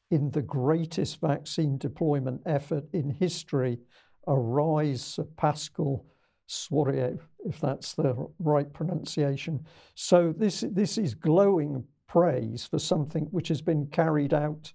[0.10, 3.80] in the greatest vaccine deployment effort in history,
[4.28, 6.06] Arise Pascal
[6.48, 9.66] Soriot, if that's the right pronunciation.
[9.96, 14.72] So this this is glowing praise for something which has been carried out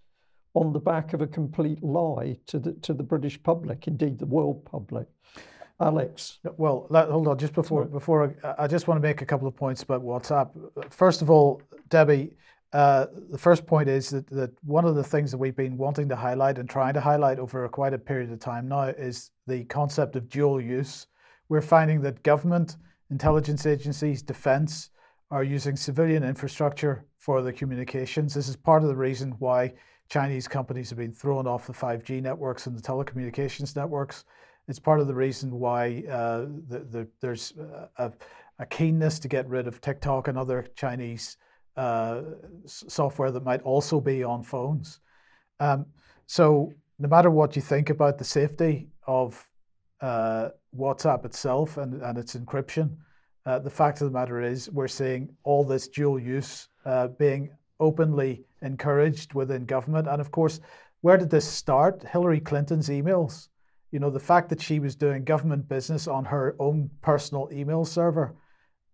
[0.54, 4.26] on the back of a complete lie to the to the British public, indeed the
[4.26, 5.06] world public.
[5.80, 6.38] Alex.
[6.58, 7.38] Well, hold on.
[7.38, 10.50] Just before before I, I, just want to make a couple of points about WhatsApp.
[10.90, 12.36] First of all, Debbie,
[12.72, 16.08] uh, the first point is that, that one of the things that we've been wanting
[16.08, 19.30] to highlight and trying to highlight over a quite a period of time now is
[19.46, 21.06] the concept of dual use.
[21.50, 22.76] We're finding that government,
[23.10, 24.88] intelligence agencies, defense
[25.30, 28.32] are using civilian infrastructure for the communications.
[28.32, 29.74] This is part of the reason why
[30.08, 34.24] Chinese companies have been thrown off the 5G networks and the telecommunications networks.
[34.66, 37.52] It's part of the reason why uh, the, the, there's
[37.96, 38.12] a,
[38.58, 41.36] a keenness to get rid of TikTok and other Chinese
[41.76, 42.22] uh,
[42.66, 45.00] software that might also be on phones.
[45.60, 45.86] Um,
[46.26, 49.46] so no matter what you think about the safety of
[50.00, 52.96] uh, WhatsApp itself and, and its encryption,
[53.46, 57.50] uh, the fact of the matter is we're seeing all this dual use uh, being
[57.80, 60.06] openly encouraged within government.
[60.06, 60.60] And of course,
[61.00, 62.04] where did this start?
[62.04, 63.48] Hillary Clinton's emails.
[63.90, 67.84] You know, the fact that she was doing government business on her own personal email
[67.84, 68.34] server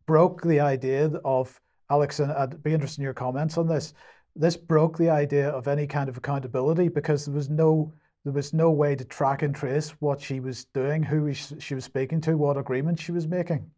[0.06, 3.94] broke the idea of Alex, and I'd be interested in your comments on this.
[4.36, 7.92] This broke the idea of any kind of accountability because there was no
[8.24, 11.84] there was no way to track and trace what she was doing, who she was
[11.84, 13.70] speaking to, what agreement she was making.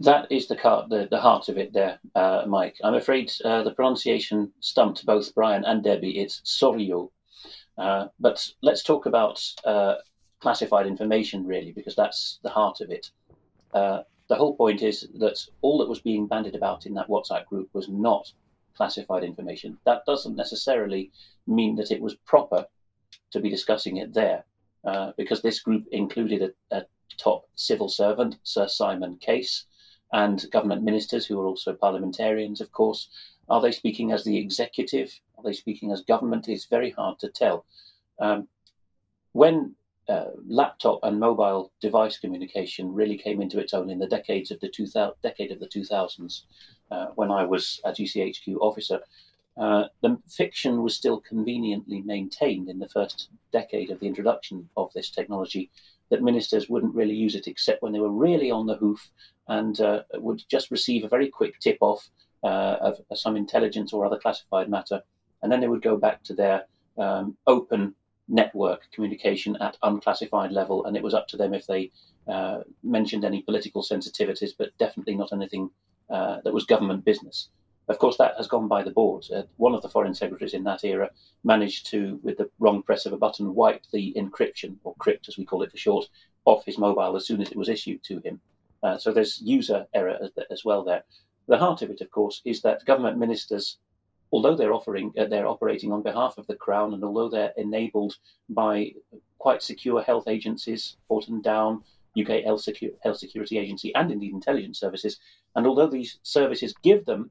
[0.00, 0.56] That is the,
[0.90, 2.76] the, the heart of it there, uh, Mike.
[2.84, 6.18] I'm afraid uh, the pronunciation stumped both Brian and Debbie.
[6.18, 7.10] It's Sorio.
[7.78, 9.94] Uh, but let's talk about uh,
[10.40, 13.10] classified information, really, because that's the heart of it.
[14.28, 17.70] The whole point is that all that was being bandied about in that WhatsApp group
[17.72, 18.30] was not
[18.76, 19.78] classified information.
[19.84, 21.10] That doesn't necessarily
[21.46, 22.66] mean that it was proper
[23.32, 24.44] to be discussing it there,
[24.84, 26.84] uh, because this group included a, a,
[27.16, 29.64] top civil servant, Sir Simon Case,
[30.12, 33.08] and government ministers who are also parliamentarians, of course.
[33.48, 35.18] Are they speaking as the executive?
[35.36, 36.48] Are they speaking as government?
[36.48, 37.64] It's very hard to tell.
[38.20, 38.46] Um,
[39.32, 39.74] when
[40.08, 44.60] uh, laptop and mobile device communication really came into its own in the decades of
[44.60, 46.42] the 2000, decade of the 2000s,
[46.90, 49.00] uh, when I was a GCHQ officer,
[49.58, 54.92] uh, the fiction was still conveniently maintained in the first decade of the introduction of
[54.94, 55.70] this technology
[56.10, 59.10] that ministers wouldn't really use it except when they were really on the hoof
[59.48, 62.08] and uh, would just receive a very quick tip off
[62.44, 65.02] uh, of, some intelligence or other classified matter,
[65.42, 66.64] and then they would go back to their
[66.96, 67.94] um, open
[68.28, 71.90] network communication at unclassified level, and it was up to them if they
[72.26, 75.70] uh, mentioned any political sensitivities, but definitely not anything
[76.10, 77.48] uh, that was government business.
[77.88, 79.24] Of course, that has gone by the board.
[79.34, 81.10] Uh, one of the foreign secretaries in that era
[81.42, 85.38] managed to, with the wrong press of a button, wipe the encryption, or crypt as
[85.38, 86.06] we call it for short,
[86.44, 88.40] off his mobile as soon as it was issued to him.
[88.82, 91.02] Uh, so there's user error as, as, well there.
[91.46, 93.78] The heart of it, of course, is that government ministers,
[94.32, 98.16] although they're offering, uh, they're operating on behalf of the crown, and although they're enabled
[98.48, 98.92] by
[99.38, 101.82] quite secure health agencies, Porton Down,
[102.18, 102.66] UK Health,
[103.02, 105.18] Health Security Agency, and indeed intelligence services,
[105.54, 107.30] and although these services give them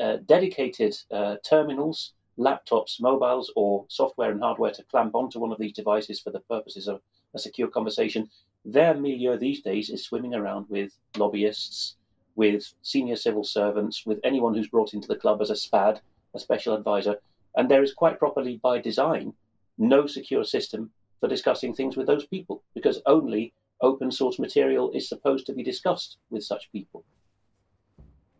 [0.00, 5.58] uh, dedicated uh, terminals, laptops, mobiles, or software and hardware to clamp onto one of
[5.58, 7.00] these devices for the purposes of
[7.34, 8.28] a secure conversation.
[8.64, 11.96] Their milieu these days is swimming around with lobbyists,
[12.34, 16.00] with senior civil servants, with anyone who's brought into the club as a SPAD,
[16.36, 17.16] a special advisor.
[17.56, 19.32] And there is quite properly, by design,
[19.78, 25.08] no secure system for discussing things with those people because only open source material is
[25.08, 27.04] supposed to be discussed with such people.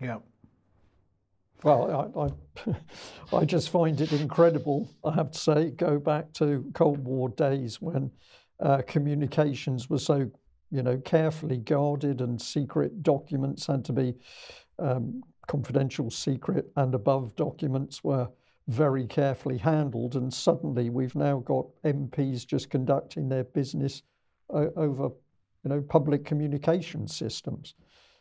[0.00, 0.18] Yeah.
[1.62, 6.70] Well, I, I, I, just find it incredible, I have to say, go back to
[6.74, 8.11] Cold War days when
[8.61, 10.30] uh, communications were so,
[10.70, 14.14] you know, carefully guarded and secret documents had to be
[14.78, 18.28] um, confidential, secret, and above documents were
[18.68, 20.16] very carefully handled.
[20.16, 24.02] And suddenly we've now got MPs just conducting their business
[24.50, 25.11] o- over,
[25.64, 27.74] you know, public communication systems.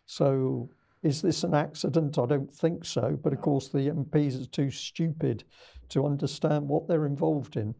[0.05, 0.69] So
[1.03, 2.17] is this an accident?
[2.17, 3.17] I don't think so.
[3.21, 5.43] But of course, the MPs are too stupid
[5.89, 7.73] to understand what they're involved in.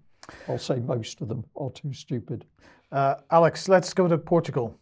[0.47, 2.45] I'll say most of them are too stupid.
[2.91, 4.79] Uh, Alex, let's go to Portugal.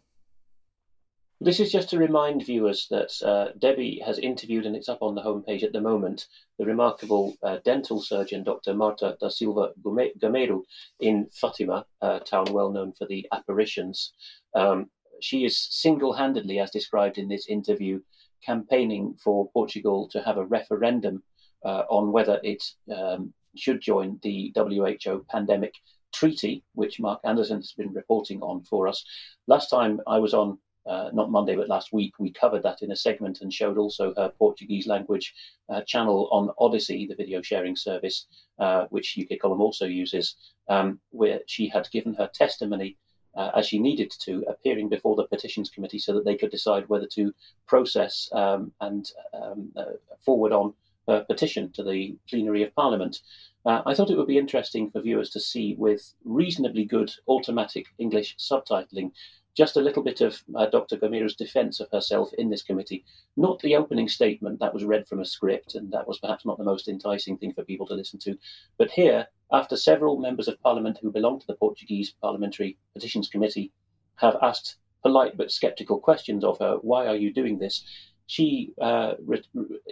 [1.40, 5.14] This is just to remind viewers that uh, Debbie has interviewed, and it's up on
[5.14, 6.26] the homepage at the moment,
[6.58, 8.72] the remarkable uh, dental surgeon Dr.
[8.74, 10.62] Marta da Silva Gameiro
[11.00, 14.12] in Fatima, a town well known for the apparitions.
[14.54, 18.00] Um, she is single handedly, as described in this interview,
[18.44, 21.22] campaigning for Portugal to have a referendum
[21.64, 22.62] uh, on whether it
[22.94, 25.74] um, should join the WHO pandemic
[26.12, 29.04] treaty, which Mark Anderson has been reporting on for us.
[29.46, 32.92] Last time I was on, uh, not Monday, but last week, we covered that in
[32.92, 35.34] a segment and showed also her Portuguese language
[35.68, 38.26] uh, channel on Odysee, the video sharing service,
[38.58, 40.36] uh, which UK Column also uses,
[40.68, 42.96] um, where she had given her testimony
[43.36, 46.88] uh, as she needed to, appearing before the petitions committee so that they could decide
[46.88, 47.32] whether to
[47.66, 49.84] process um, and um, uh,
[50.24, 50.72] forward on
[51.08, 53.18] a petition to the plenary of Parliament.
[53.66, 57.86] Uh, I thought it would be interesting for viewers to see with reasonably good automatic
[57.98, 59.10] English subtitling
[59.54, 60.96] just a little bit of uh, Dr.
[60.96, 63.04] Gameiro's defense of herself in this committee.
[63.36, 66.58] Not the opening statement that was read from a script, and that was perhaps not
[66.58, 68.36] the most enticing thing for people to listen to.
[68.78, 73.72] But here, after several members of parliament who belong to the Portuguese Parliamentary Petitions Committee
[74.16, 77.84] have asked polite but sceptical questions of her, why are you doing this?
[78.26, 79.42] She uh, re-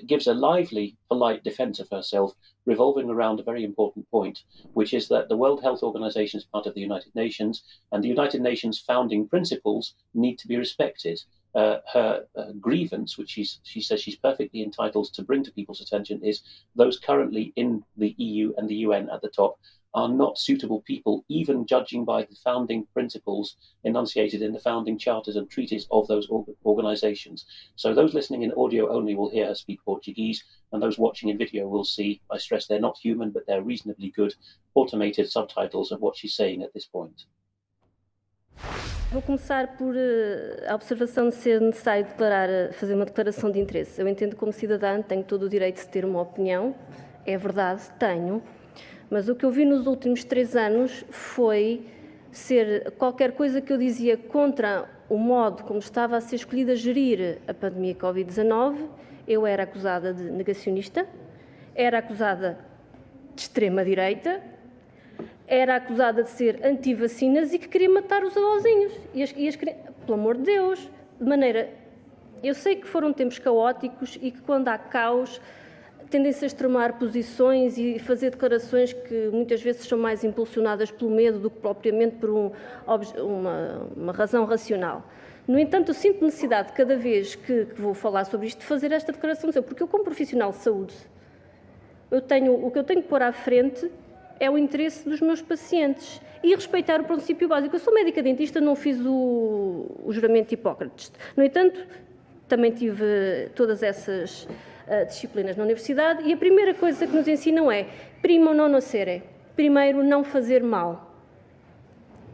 [0.06, 5.08] gives a lively, polite defense of herself, revolving around a very important point, which is
[5.08, 8.78] that the World Health Organization is part of the United Nations, and the United Nations
[8.78, 11.22] founding principles need to be respected.
[11.54, 16.24] Uh, her uh, grievance, which she says she's perfectly entitled to bring to people's attention,
[16.24, 16.40] is
[16.74, 19.58] those currently in the EU and the UN at the top
[19.94, 25.37] are not suitable people, even judging by the founding principles enunciated in the founding charters
[25.37, 26.29] and treaties of those
[26.64, 27.44] organizations.
[27.77, 30.42] So, those listening in audio only will hear her speak Portuguese,
[30.73, 34.10] and those watching in video will see, I stress, they're not human, but they're reasonably
[34.10, 34.35] good
[34.75, 37.27] automated subtitles of what she's saying at this point.
[39.12, 43.60] Vou começar por eh, a observação de ser necessário declarar, eh, fazer uma declaração de
[43.60, 44.00] interesse.
[44.00, 46.75] Eu entendo como cidadã tenho todo o direito de ter uma opinião,
[47.27, 48.42] é verdade, tenho,
[49.13, 51.85] mas o que eu vi nos últimos três anos foi
[52.31, 57.38] ser qualquer coisa que eu dizia contra o modo como estava a ser escolhida gerir
[57.46, 58.88] a pandemia Covid-19,
[59.29, 61.06] eu era acusada de negacionista,
[61.75, 62.58] era acusada
[63.35, 64.42] de extrema-direita,
[65.46, 68.94] era acusada de ser anti-vacinas e que queria matar os avózinhos.
[69.13, 70.90] E as, e as, pelo amor de Deus,
[71.21, 71.69] de maneira.
[72.42, 75.38] Eu sei que foram tempos caóticos e que quando há caos
[76.13, 81.38] tendem-se a extremar posições e fazer declarações que muitas vezes são mais impulsionadas pelo medo
[81.38, 82.52] do que propriamente por um,
[83.17, 85.10] uma, uma, razão racional.
[85.48, 88.92] No entanto, eu sinto necessidade, cada vez que, que, vou falar sobre isto, de fazer
[88.92, 90.94] esta declaração, porque eu, como profissional de saúde,
[92.10, 93.90] eu tenho, o que eu tenho que pôr à frente
[94.38, 97.75] é o interesse dos meus pacientes e respeitar o princípio básico.
[97.75, 101.10] Eu sou médica dentista, não fiz o, o juramento de Hipócrates.
[101.35, 101.87] No entanto,
[102.46, 104.46] também tive todas essas
[104.87, 107.87] uh, disciplinas na universidade e a primeira coisa que nos ensinam é
[108.20, 109.22] primo non nocere,
[109.56, 111.10] primeiro não fazer mal.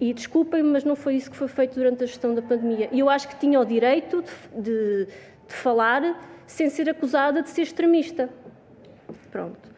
[0.01, 2.89] E desculpem, mas não foi isso que foi feito durante a gestão da pandemia.
[2.93, 5.07] E eu acho que tinha o direito de, de,
[5.49, 6.03] de falar
[6.47, 8.31] sem ser acusada de ser extremista.
[9.31, 9.69] Pronto.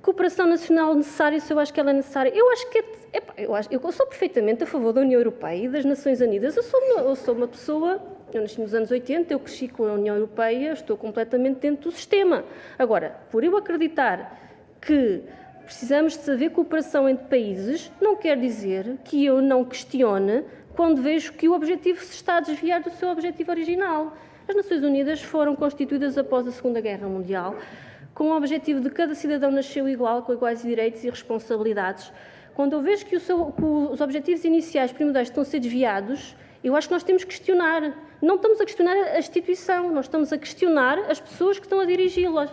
[0.00, 2.32] Cooperação nacional necessária, se eu acho que ela é necessária.
[2.34, 5.64] Eu acho que é, é, eu, acho, eu sou perfeitamente a favor da União Europeia
[5.64, 6.56] e das Nações Unidas.
[6.56, 8.00] Eu sou uma, eu sou uma pessoa
[8.36, 11.92] eu nasci nos anos 80, eu cresci com a União Europeia, estou completamente dentro do
[11.92, 12.44] sistema.
[12.78, 14.38] Agora, por eu acreditar
[14.80, 15.22] que
[15.64, 21.32] precisamos de saber cooperação entre países, não quer dizer que eu não questione quando vejo
[21.34, 24.16] que o objetivo se está a desviar do seu objetivo original.
[24.48, 27.56] As Nações Unidas foram constituídas após a Segunda Guerra Mundial
[28.20, 32.12] com o objetivo de cada cidadão nasceu igual, com iguais direitos e responsabilidades.
[32.54, 36.76] Quando eu vejo que, seu, que os objetivos iniciais primordiais estão a ser desviados, eu
[36.76, 37.96] acho que nós temos que questionar.
[38.20, 41.86] Não estamos a questionar a instituição, nós estamos a questionar as pessoas que estão a
[41.86, 42.50] dirigi-las.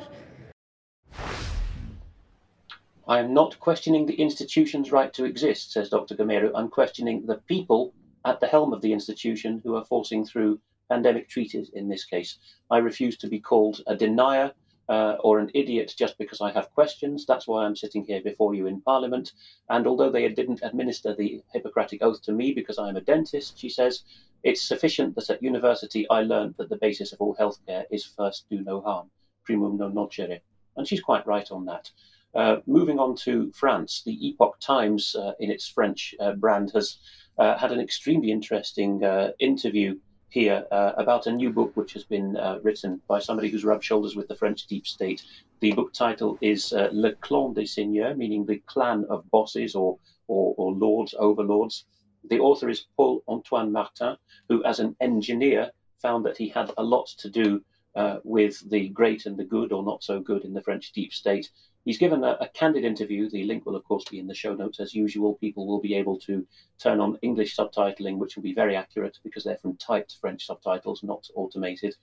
[3.10, 6.16] I am not questioning the institution's right to exist, says Dr.
[6.16, 6.52] Gamero.
[6.54, 7.94] I'm questioning the people
[8.26, 12.38] at the helm of the institution who are forcing through pandemic treaties in this case.
[12.70, 14.52] I refuse to be called a denier
[14.90, 17.26] uh, or an idiot just because I have questions.
[17.26, 19.34] That's why I'm sitting here before you in Parliament.
[19.70, 23.70] And although they didn't administer the Hippocratic Oath to me because I'm a dentist, she
[23.70, 24.04] says,
[24.44, 28.46] it's sufficient that at university I learned that the basis of all healthcare is first
[28.50, 29.10] do no harm,
[29.48, 30.40] primum non nocere.
[30.76, 31.92] And she's quite right on that.
[32.36, 36.98] Uh, moving on to France, the Epoch Times, uh, in its French uh, brand, has
[37.38, 39.98] uh, had an extremely interesting uh, interview
[40.30, 43.84] here uh, about a new book which has been uh, written by somebody who's rubbed
[43.84, 45.24] shoulders with the French deep state.
[45.60, 49.98] The book title is uh, Le Clan des Seigneurs, meaning the clan of bosses or,
[50.28, 51.86] or, or lords, overlords.
[52.30, 54.18] The author is Paul Antoine Martin,
[54.50, 55.72] who, as an engineer,
[56.02, 57.64] found that he had a lot to do
[57.96, 61.14] uh, with the great and the good or not so good in the French deep
[61.14, 61.50] state,
[61.88, 63.30] He's given a, a, candid interview.
[63.30, 65.36] The link will, of course, be in the show notes as usual.
[65.36, 66.46] People will be able to
[66.80, 71.02] turn on English subtitling, which will be very accurate because they're from typed French subtitles,
[71.02, 71.96] not automated.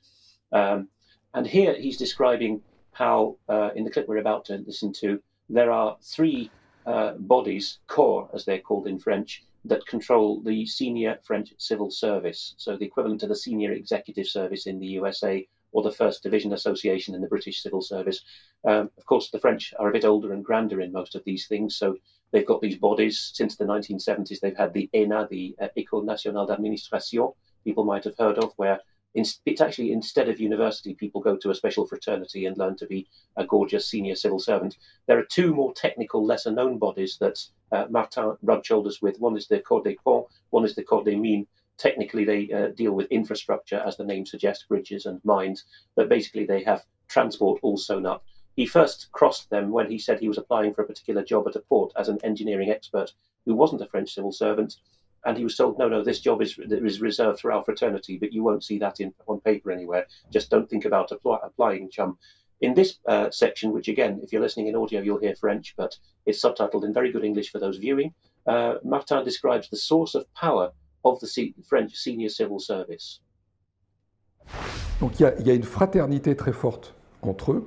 [0.52, 0.88] Um,
[1.34, 2.62] and here he's describing
[2.92, 5.20] how, uh, in the clip we're about to listen to,
[5.50, 6.50] there are three
[6.86, 12.54] uh, bodies, corps as they're called in French, that control the senior French civil service.
[12.56, 16.52] So the equivalent to the senior executive service in the USA or the First Division
[16.52, 18.22] Association in the British Civil Service.
[18.64, 21.46] Um, of course, the French are a bit older and grander in most of these
[21.48, 21.96] things, so
[22.30, 23.32] they've got these bodies.
[23.34, 27.32] Since the 1970s, they've had the ENA, the uh, École Nationale d'Administration,
[27.64, 28.78] people might have heard of, where
[29.14, 32.86] in, it's actually instead of university, people go to a special fraternity and learn to
[32.86, 34.76] be a gorgeous senior civil servant.
[35.06, 39.18] There are two more technical, lesser known bodies that uh, Martin rubbed shoulders with.
[39.18, 41.46] One is the Corps des Ponts, one is the Corps des Mines,
[41.76, 45.64] Technically, they uh, deal with infrastructure, as the name suggests, bridges and mines,
[45.96, 48.24] but basically they have transport all sewn up.
[48.56, 51.56] He first crossed them when he said he was applying for a particular job at
[51.56, 53.12] a port as an engineering expert
[53.44, 54.76] who wasn't a French civil servant.
[55.24, 58.32] And he was told, no, no, this job is, is reserved for our fraternity, but
[58.32, 60.06] you won't see that in, on paper anywhere.
[60.30, 62.18] Just don't think about apply, applying, chum.
[62.60, 65.98] In this uh, section, which again, if you're listening in audio, you'll hear French, but
[66.24, 68.14] it's subtitled in very good English for those viewing,
[68.46, 70.70] uh, Martin describes the source of power
[71.04, 71.26] of the
[71.62, 73.20] French senior civil service.
[75.00, 77.64] Donc il y, a une fraternité très forte entre eux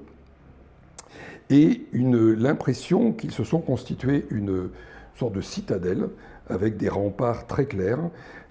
[1.49, 4.69] et l'impression qu'ils se sont constitués une
[5.15, 6.09] sorte de citadelle
[6.47, 7.99] avec des remparts très clairs.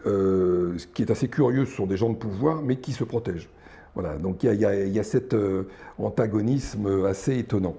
[0.06, 3.04] Euh, ce qui est assez curieux, ce sont des gens de pouvoir, mais qui se
[3.04, 3.48] protègent.
[3.94, 5.68] Voilà, donc il y, a, cet euh,
[5.98, 7.76] antagonisme assez étonnant.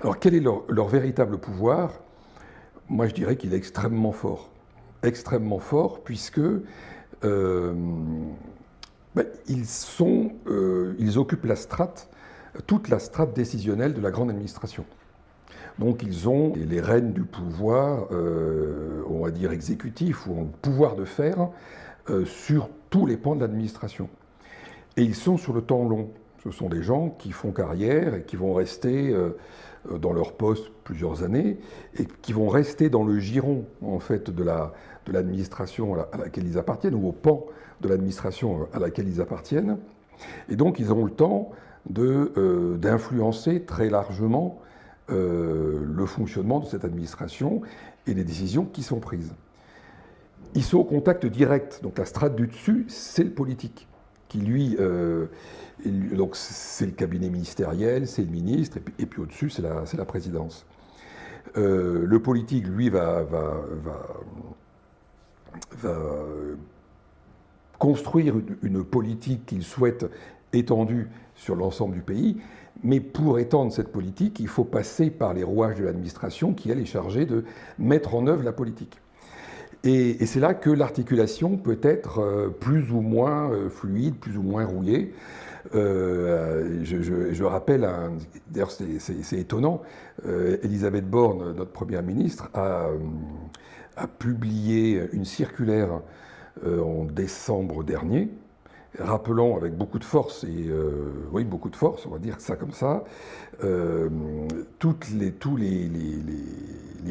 [0.00, 2.00] Alors quel est leur véritable pouvoir?
[2.88, 4.50] Moi je dirais qu'il est extrêmement fort
[5.04, 6.40] extrêmement fort puisque
[7.24, 7.72] euh,
[9.14, 12.10] ben, ils, sont, euh, ils occupent la strate,
[12.66, 14.84] toute la strate décisionnelle de la grande administration.
[15.78, 21.04] Donc ils ont les rênes du pouvoir, euh, on va dire exécutif ou pouvoir de
[21.04, 21.48] faire
[22.26, 24.10] sur tous les pans de l'administration.
[24.98, 26.10] Et ils sont sur le temps long.
[26.42, 29.16] Ce sont des gens qui font carrière et qui vont rester
[30.00, 31.58] dans leur poste plusieurs années
[31.98, 34.72] et qui vont rester dans le giron en fait de la
[35.06, 37.46] de l'administration à laquelle ils appartiennent ou au pan
[37.80, 39.78] de l'administration à laquelle ils appartiennent.
[40.48, 41.50] Et donc ils ont le temps
[41.98, 44.60] euh, d'influencer très largement
[45.10, 47.60] euh, le fonctionnement de cette administration
[48.06, 49.34] et les décisions qui sont prises.
[50.54, 53.88] Ils sont au contact direct, donc la strate du dessus, c'est le politique,
[54.34, 55.26] qui lui, euh,
[55.86, 60.66] donc c'est le cabinet ministériel, c'est le ministre, et puis, au-dessus, c'est la, la, présidence.
[61.54, 63.60] le politique, lui, va, va,
[65.82, 65.96] va,
[67.78, 70.06] construire une politique qu'il souhaite
[70.52, 72.40] étendue sur l'ensemble du pays,
[72.82, 76.80] mais pour étendre cette politique, il faut passer par les rouages de l'administration qui, elle,
[76.80, 77.44] est chargée de
[77.78, 78.98] mettre en œuvre la politique.
[79.84, 84.42] Et, c'est là que l'articulation peut être euh, plus ou moins euh, fluide, plus ou
[84.42, 85.14] moins rouillée.
[85.74, 87.88] Euh, je, rappelle,
[88.50, 89.80] d'ailleurs c'est étonnant,
[90.62, 92.88] Elisabeth Borne, notre première ministre, a,
[93.96, 96.02] a publié une circulaire
[96.66, 98.28] en décembre dernier,
[98.98, 102.56] rappelant avec beaucoup de force, et euh, oui, beaucoup de force, on va dire ça
[102.56, 103.04] comme ça,
[103.62, 104.08] euh,
[104.78, 105.32] tous les,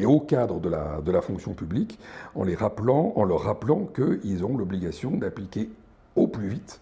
[0.06, 0.68] hauts cadres de
[1.12, 1.98] la, fonction publique,
[2.34, 5.70] en leur rappelant qu'ils ont l'obligation d'appliquer
[6.16, 6.80] au plus vite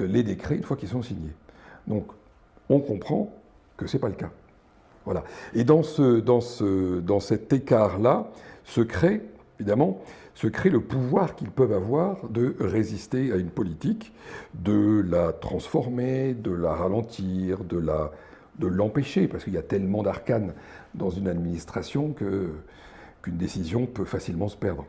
[0.00, 1.34] euh, les décrets une fois qu'ils sont signés.
[1.86, 2.06] Donc,
[2.68, 3.32] on comprend
[3.76, 4.30] que ce n'est pas le cas.
[5.04, 5.22] Voilà.
[5.54, 8.30] Et dans, ce, dans, ce, dans cet écart-là
[8.64, 9.20] se crée,
[9.60, 10.00] évidemment,
[10.34, 14.12] se crée le pouvoir qu'ils peuvent avoir de résister à une politique,
[14.54, 20.52] de la transformer, de la ralentir, de l'empêcher, parce qu'il y a tellement d'arcanes
[20.94, 24.84] dans une administration qu'une décision peut facilement se perdre.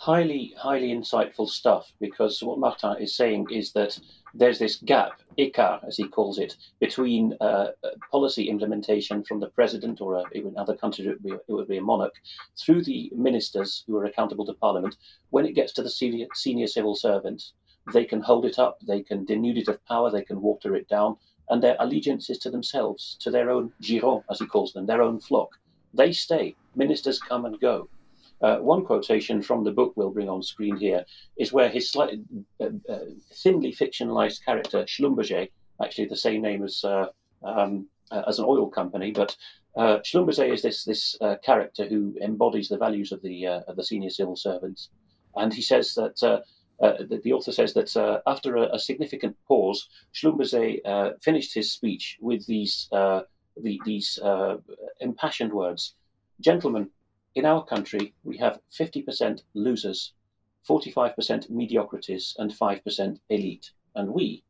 [0.00, 3.98] Highly, highly insightful stuff because what Martin is saying is that
[4.32, 7.66] there's this gap, écart, as he calls it, between uh,
[8.10, 11.68] policy implementation from the president or a, in other countries it would, be, it would,
[11.68, 12.14] be, a monarch
[12.58, 14.96] through the ministers who are accountable to parliament.
[15.28, 17.52] When it gets to the senior, senior civil servants,
[17.92, 20.88] they can hold it up, they can denude it of power, they can water it
[20.88, 21.18] down,
[21.50, 25.02] and their allegiance is to themselves, to their own giron, as he calls them, their
[25.02, 25.50] own flock.
[25.92, 26.56] They stay.
[26.74, 27.90] Ministers come and go.
[28.42, 31.04] Uh, one quotation from the book we'll bring on screen here
[31.36, 32.22] is where his slightly
[32.60, 32.98] uh, uh,
[33.34, 35.48] thinly fictionalized character Schlumberger,
[35.82, 37.06] actually the same name as uh,
[37.44, 39.36] um, uh, as an oil company, but
[39.76, 44.10] uh, Schlumberger is this this character who embodies the values of the of the senior
[44.10, 44.88] civil servants,
[45.36, 46.16] and he says that.
[46.80, 47.94] the, the, author says that
[48.26, 54.18] after a, a, significant pause, Schlumberger finished his speech with these the, these
[55.00, 55.94] impassioned words:
[56.40, 56.88] "Gentlemen,
[57.34, 60.12] in our country, we have 50% losers,
[60.68, 63.70] 45% mediocrities, and 5% elite.
[63.94, 64.44] And we,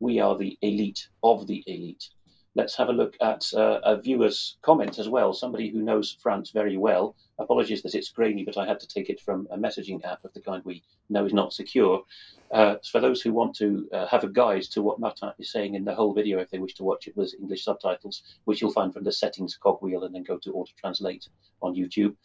[0.00, 2.10] we are the elite of the elite.
[2.56, 5.34] Let's have a look at uh, a viewer's comment as well.
[5.34, 7.14] Somebody who knows France very well.
[7.38, 10.32] Apologies that it's grainy, but I had to take it from a messaging app of
[10.32, 12.02] the kind we know is not secure.
[12.50, 15.74] Uh, for those who want to uh, have a guide to what Martin is saying
[15.74, 18.72] in the whole video, if they wish to watch it with English subtitles, which you'll
[18.72, 21.28] find from the settings cogwheel and then go to auto translate
[21.60, 22.16] on YouTube.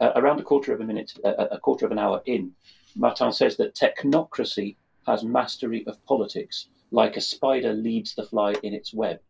[0.00, 2.50] Uh, around a quarter of a minute, uh, a quarter of an hour in,
[2.96, 4.74] Martin says that technocracy
[5.06, 9.20] has mastery of politics, like a spider leads the fly in its web.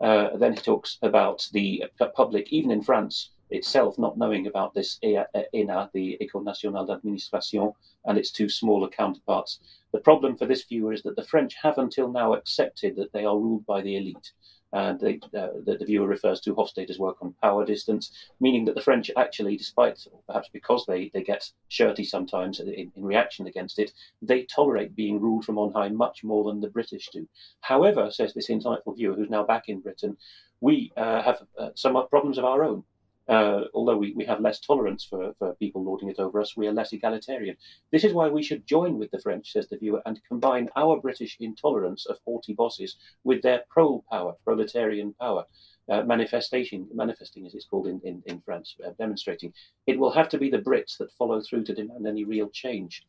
[0.00, 1.84] Uh, then he talks about the
[2.14, 7.72] public, even in France itself, not knowing about this ENA, the École Nationale d'Administration,
[8.04, 9.60] and its two smaller counterparts.
[9.92, 13.24] The problem for this viewer is that the French have until now accepted that they
[13.24, 14.32] are ruled by the elite.
[14.72, 18.74] And they, uh, the, the, viewer refers to Hofstede's work on power distance, meaning that
[18.74, 23.78] the French actually, despite perhaps because they, they get shirty sometimes in, in reaction against
[23.78, 27.26] it, they tolerate being ruled from on high much more than the British do.
[27.60, 30.18] However, says this insightful viewer who's now back in Britain,
[30.60, 32.84] we uh, have uh, some problems of our own.
[33.28, 36.66] Uh, although we, we have less tolerance for, for people lording it over us, we
[36.66, 37.56] are less egalitarian.
[37.92, 40.98] This is why we should join with the French, says the viewer, and combine our
[40.98, 45.44] British intolerance of haughty bosses with their prole power, proletarian power.
[45.90, 49.50] Uh, manifestation, manifesting as it's called in, in, in France, uh, demonstrating.
[49.86, 53.06] It will have to be the Brits that follow through to demand any real change.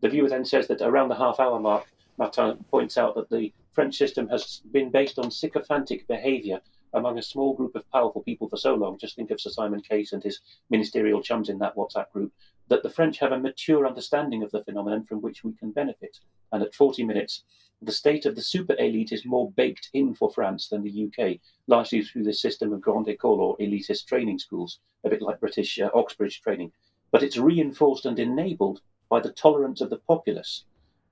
[0.00, 1.86] The viewer then says that around the half hour mark,
[2.18, 6.60] Martin points out that the French system has been based on sycophantic behavior
[6.92, 9.80] among a small group of powerful people for so long, just think of Sir Simon
[9.80, 12.32] Case and his ministerial chums in that WhatsApp group,
[12.68, 16.18] that the French have a mature understanding of the phenomenon from which we can benefit.
[16.52, 17.44] And at 40 minutes,
[17.82, 21.40] the state of the super elite is more baked in for France than the UK,
[21.66, 25.80] largely through this system of grande école or elitist training schools, a bit like British
[25.80, 26.72] uh, Oxbridge training.
[27.10, 30.64] But it's reinforced and enabled by the tolerance of the populace.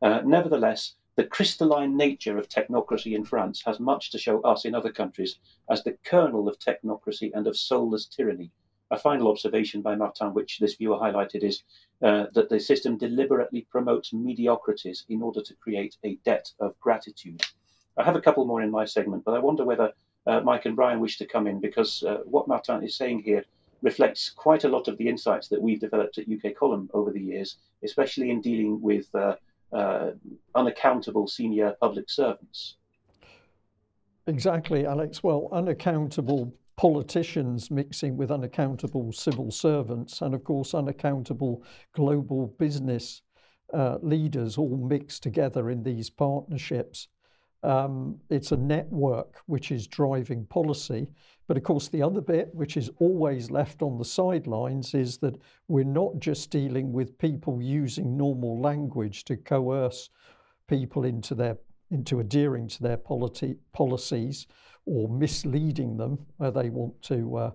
[0.02, 4.72] Uh, nevertheless, the crystalline nature of technocracy in France has much to show us in
[4.72, 8.52] other countries as the kernel of technocracy and of soulless tyranny.
[8.92, 11.64] A final observation by Martin, which this viewer highlighted, is
[12.04, 17.42] uh, that the system deliberately promotes mediocrities in order to create a debt of gratitude.
[17.96, 19.92] I have a couple more in my segment, but I wonder whether
[20.28, 23.44] uh, Mike and Brian wish to come in because uh, what Martin is saying here
[23.82, 27.20] reflects quite a lot of the insights that we've developed at UK Column over the
[27.20, 29.34] years, especially in dealing with uh,
[29.72, 30.10] uh,
[30.54, 32.76] unaccountable senior public servants.
[34.26, 35.22] Exactly, Alex.
[35.22, 41.62] Well, unaccountable politicians mixing with unaccountable civil servants, and of course, unaccountable
[41.92, 43.22] global business
[43.74, 47.08] uh, leaders all mixed together in these partnerships.
[47.62, 51.08] Um, it's a network which is driving policy.
[51.48, 55.36] But of course, the other bit, which is always left on the sidelines, is that
[55.66, 60.10] we're not just dealing with people using normal language to coerce
[60.68, 61.56] people into their
[61.90, 64.46] into adhering to their policies
[64.84, 67.50] or misleading them where they want to uh,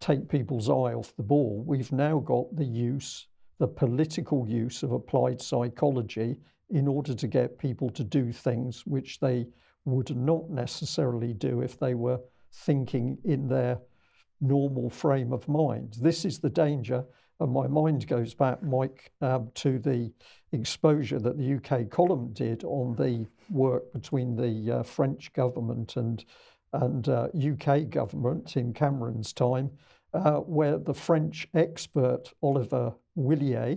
[0.00, 1.64] take people's eye off the ball.
[1.66, 3.26] We've now got the use,
[3.58, 6.36] the political use of applied psychology
[6.70, 9.46] in order to get people to do things which they
[9.84, 12.20] would not necessarily do if they were
[12.52, 13.78] thinking in their
[14.40, 15.96] normal frame of mind.
[16.00, 17.04] This is the danger.
[17.40, 20.12] And my mind goes back, Mike, um, to the
[20.52, 26.24] exposure that the UK column did on the work between the uh, French government and
[26.72, 29.70] and uh, UK government in Cameron's time,
[30.14, 33.76] uh, where the French expert Olivier Oullier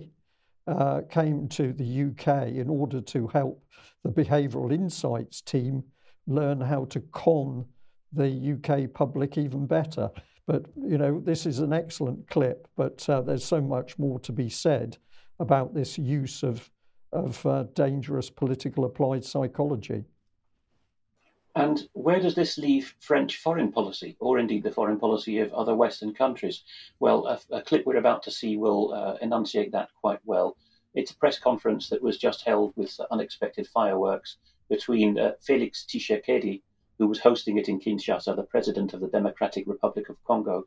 [0.66, 3.62] uh, came to the UK in order to help
[4.02, 5.82] the Behavioural Insights team
[6.26, 7.66] learn how to con
[8.12, 10.10] the UK public even better.
[10.46, 14.32] But, you know, this is an excellent clip, but uh, there's so much more to
[14.32, 14.98] be said
[15.40, 16.70] about this use of,
[17.12, 20.04] of uh, dangerous political applied psychology.
[21.56, 25.76] And where does this leave French foreign policy, or indeed the foreign policy of other
[25.76, 26.64] Western countries?
[26.98, 30.56] Well, a, a clip we're about to see will uh, enunciate that quite well.
[30.94, 34.36] It's a press conference that was just held with unexpected fireworks
[34.68, 36.62] between uh, Felix Tshisekedi,
[36.98, 40.64] who was hosting it in Kinshasa, the president of the Democratic Republic of Congo,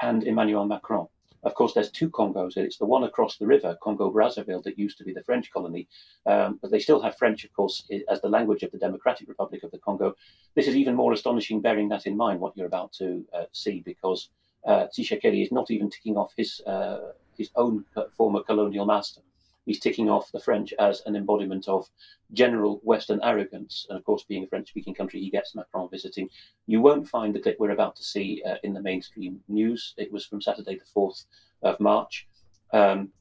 [0.00, 1.08] and Emmanuel Macron.
[1.42, 2.56] Of course, there's two Congos.
[2.56, 5.88] It's the one across the river, Congo Brazzaville, that used to be the French colony,
[6.26, 9.62] um, but they still have French, of course, as the language of the Democratic Republic
[9.62, 10.14] of the Congo.
[10.54, 13.80] This is even more astonishing, bearing that in mind, what you're about to uh, see,
[13.80, 14.28] because
[14.66, 17.84] uh, Tshisekedi is not even ticking off his uh, his own
[18.16, 19.22] former colonial master.
[19.70, 21.88] He's ticking off the French as an embodiment of
[22.32, 23.86] general Western arrogance.
[23.88, 26.28] And of course, being a French speaking country, he gets Macron visiting.
[26.66, 29.94] You won't find the clip we're about to see uh, in the mainstream news.
[29.96, 31.26] It was from Saturday, the 4th
[31.62, 32.26] of March.
[32.72, 33.12] Um,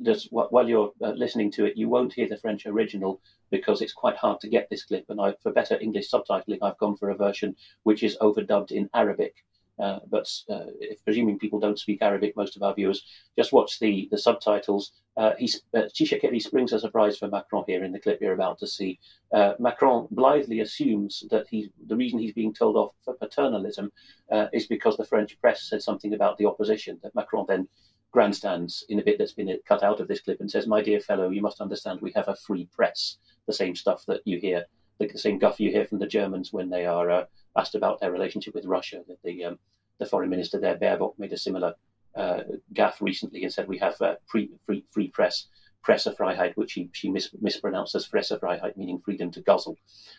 [0.00, 3.92] just while you're uh, listening to it, you won't hear the French original because it's
[3.92, 5.04] quite hard to get this clip.
[5.10, 8.88] And I, for better English subtitling, I've gone for a version which is overdubbed in
[8.94, 9.44] Arabic.
[9.78, 13.04] Uh, but uh, if, presuming people don't speak Arabic, most of our viewers
[13.36, 14.92] just watch the, the subtitles.
[15.16, 18.58] Uh, he, uh, Tshisekedi springs a surprise for Macron here in the clip you're about
[18.58, 18.98] to see.
[19.32, 23.90] Uh, Macron blithely assumes that he, the reason he's being told off for paternalism
[24.30, 26.98] uh, is because the French press said something about the opposition.
[27.02, 27.68] That Macron then
[28.10, 31.00] grandstands in a bit that's been cut out of this clip and says, "My dear
[31.00, 34.66] fellow, you must understand we have a free press." The same stuff that you hear,
[34.98, 37.24] the same guff you hear from the Germans when they are uh,
[37.56, 39.02] asked about their relationship with Russia.
[39.08, 39.58] That the um,
[39.98, 41.74] the foreign minister there, Baerbock, made a similar
[42.14, 42.40] uh,
[42.72, 45.46] gaffe recently and said we have uh, free, free, free press,
[45.86, 49.76] Pressefreiheit, which she, she mis- mispronounced as Fressefreiheit, meaning freedom to guzzle.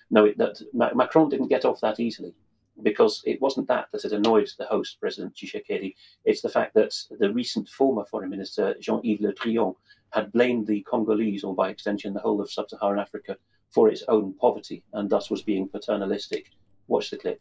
[0.09, 2.33] No, it, that, Macron didn't get off that easily
[2.81, 5.95] because it wasn't that that had annoyed the host, President Tshisekedi.
[6.23, 9.75] It's the fact that the recent former foreign minister, Jean-Yves Le Drian,
[10.11, 13.37] had blamed the Congolese, or by extension the whole of sub-Saharan Africa,
[13.69, 16.51] for its own poverty and thus was being paternalistic.
[16.89, 17.39] Watch the clip.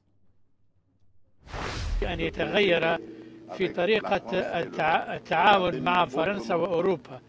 [2.02, 2.98] أن يتغير
[3.56, 4.22] في طريقة
[5.14, 7.20] التعاون مع فرنسا وأوروبا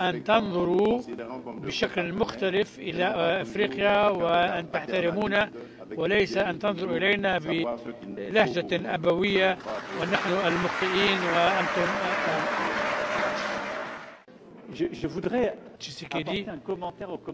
[0.00, 1.02] أن تنظروا
[1.46, 3.04] بشكل مختلف إلى
[3.42, 5.50] أفريقيا وأن تحترمونا
[5.96, 9.58] وليس أن تنظروا إلينا بلهجة أبوية
[10.00, 11.88] ونحن المخطئين وأنتم.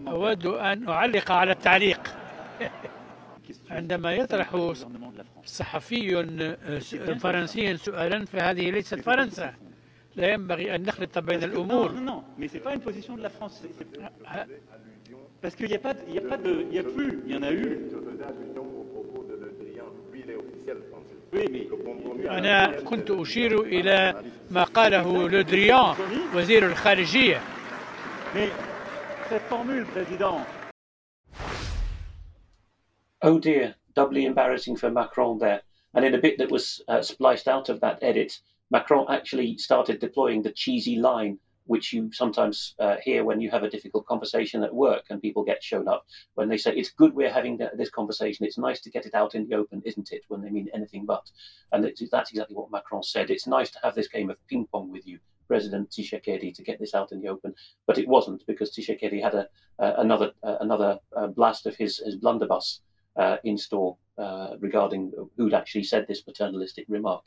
[0.08, 2.00] أود أن أعلق على التعليق
[3.70, 4.72] عندما يطرح
[5.44, 6.24] صحفي
[7.20, 9.54] فرنسي سؤالا فهذه ليست فرنسا
[10.16, 11.92] لا ينبغي أن نخلط بين الأمور
[15.42, 17.32] Parce qu'il n'y a pas, il y a pas de, il y a plus, il
[17.32, 17.80] y en a eu.
[22.30, 25.94] أنا كنت أشير إلى ما قاله لودريان
[26.34, 27.40] وزير الخارجية.
[28.34, 28.48] Mais
[29.28, 30.38] cette formule, président,
[33.24, 35.62] Oh dear, doubly embarrassing for Macron there.
[35.94, 40.00] And in a bit that was uh, spliced out of that edit, Macron actually started
[40.00, 44.64] deploying the cheesy line which you sometimes uh, hear when you have a difficult conversation
[44.64, 46.04] at work and people get shown up
[46.34, 48.44] when they say it's good we're having this conversation.
[48.44, 50.24] It's nice to get it out in the open isn't it?
[50.26, 51.30] when they mean anything but.
[51.70, 53.30] And that's exactly what macron said.
[53.30, 56.80] It's nice to have this game of ping pong with you president Tshisekedi to get
[56.80, 57.54] this out in the open.
[57.86, 59.48] But it wasn't because Tshisekedi had a
[59.78, 62.80] uh, another uh, another uh, blast of his his blunderbuss
[63.16, 67.24] uh, in store uh, regarding who'd actually said this paternalistic remark.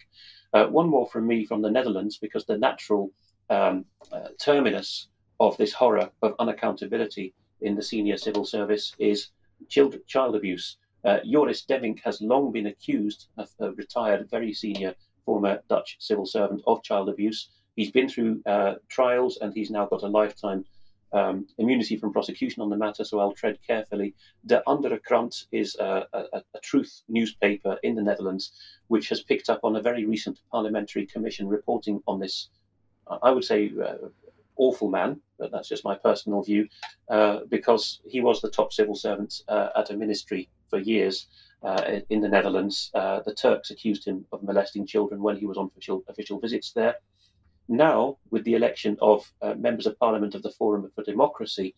[0.52, 3.12] one more from me from the Netherlands because the natural
[3.50, 5.08] um, uh, terminus
[5.40, 9.30] of this horror of unaccountability in the senior civil service is
[9.70, 10.78] child, child abuse.
[11.04, 16.26] Uh, Joris Demmink has long been accused, of a retired, very senior former Dutch civil
[16.26, 17.50] servant, of child abuse.
[17.76, 20.66] He's been through uh, trials and he's now got a lifetime
[21.16, 24.14] um, immunity from prosecution on the matter, so I'll tread carefully.
[24.46, 28.52] De Andere Krant is a, a, a, truth newspaper in the Netherlands,
[28.88, 32.50] which has picked up on a very recent parliamentary commission reporting on this
[33.08, 34.08] I would say, uh,
[34.58, 36.68] awful man, but that's just my personal view,
[37.10, 41.28] uh, because he was the top civil servant uh, at a ministry for years
[41.62, 42.92] uh, in the Netherlands.
[42.94, 46.72] Uh, the Turks accused him of molesting children when he was on official, official visits
[46.72, 46.96] there.
[47.68, 51.76] Now, with the election of uh, members of parliament of the Forum for Democracy,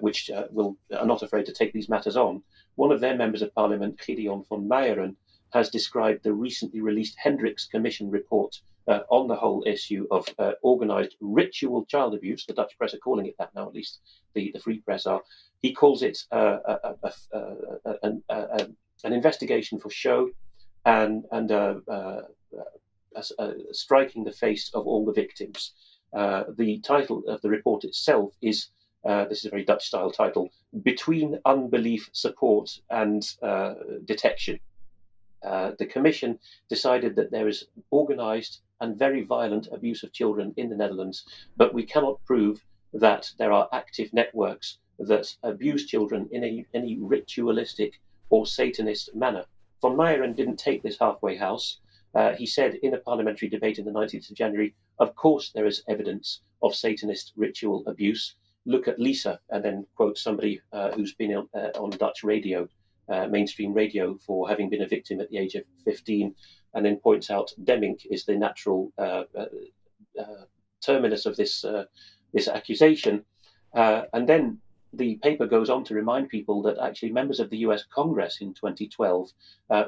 [0.00, 2.42] which will are not afraid to take these matters on,
[2.76, 5.16] one of their members of parliament, Gideon von Meijeren,
[5.52, 10.52] has described the recently released Hendriks Commission report uh, on the whole issue of uh,
[10.62, 12.44] organized ritual child abuse.
[12.44, 14.00] The Dutch press are calling it that now, at least
[14.34, 15.22] the, the Free Press are.
[15.62, 18.68] He calls it uh, a, a, a,
[19.04, 20.30] an investigation for show
[20.84, 21.50] and, and
[23.16, 25.72] uh, uh, uh, striking the face of all the victims.
[26.12, 28.68] the title of the report itself is
[29.28, 30.50] this is a very Dutch style title
[30.82, 33.22] Between Unbelief, Support and
[34.04, 34.58] Detection.
[35.46, 36.38] Uh, the Commission
[36.68, 41.24] decided that there is organized and very violent abuse of children in the Netherlands,
[41.56, 46.98] but we cannot prove that there are active networks that abuse children in a, any
[46.98, 48.00] ritualistic
[48.30, 49.44] or Satanist manner.
[49.80, 51.78] Von Meijeren didn't take this halfway house.
[52.14, 55.66] Uh, he said in a parliamentary debate in the 19th of January, of course there
[55.66, 58.36] is evidence of Satanist ritual abuse.
[58.64, 62.68] Look at Lisa, and then quote somebody uh, who's been on, uh, on Dutch radio
[63.08, 66.34] uh, mainstream radio for having been a victim at the age of 15,
[66.74, 69.44] and then points out Demmink is the natural uh, uh,
[70.84, 71.64] terminus of this
[72.32, 73.24] this accusation.
[73.74, 74.58] and then
[74.96, 78.54] the paper goes on to remind people that actually members of the US Congress in
[78.54, 79.30] 2012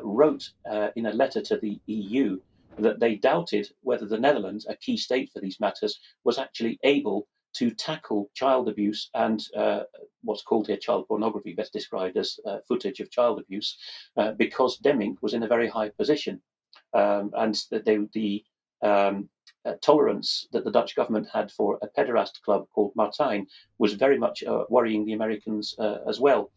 [0.02, 0.50] wrote
[0.96, 2.38] in a letter to the EU
[2.78, 7.26] that they doubted whether the Netherlands, a key state for these matters, was actually able
[7.54, 9.80] to tackle child abuse and uh,
[10.22, 13.76] what's called here child pornography, best described as uh, footage of child abuse,
[14.16, 16.40] uh, because Demmink was in a very high position.
[16.94, 18.44] Um, and that they, the
[18.82, 19.28] um,
[19.64, 23.46] uh, tolerance that the Dutch government had for a pederast club called Martijn
[23.78, 26.50] was very much uh, worrying the Americans uh, as well.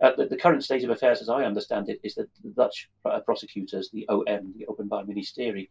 [0.00, 2.90] The, the, current state of affairs, as I understand it, is that the Dutch
[3.24, 5.70] prosecutors, the OM, the Openbaar Ministerie,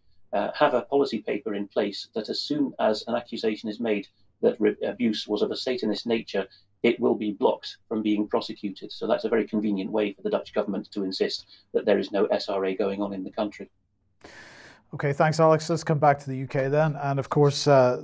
[0.55, 4.07] have a policy paper in place that as soon as an accusation is made
[4.41, 6.47] that re- abuse was of a Satanist nature,
[6.84, 8.91] it will be blocked from being prosecuted.
[8.91, 12.11] So that's a very convenient way for the Dutch government to insist that there is
[12.11, 13.69] no SRA going on in the country.
[14.94, 15.68] Okay, thanks, Alex.
[15.72, 16.96] Let's come back to the UK then.
[17.02, 18.00] And of course, uh,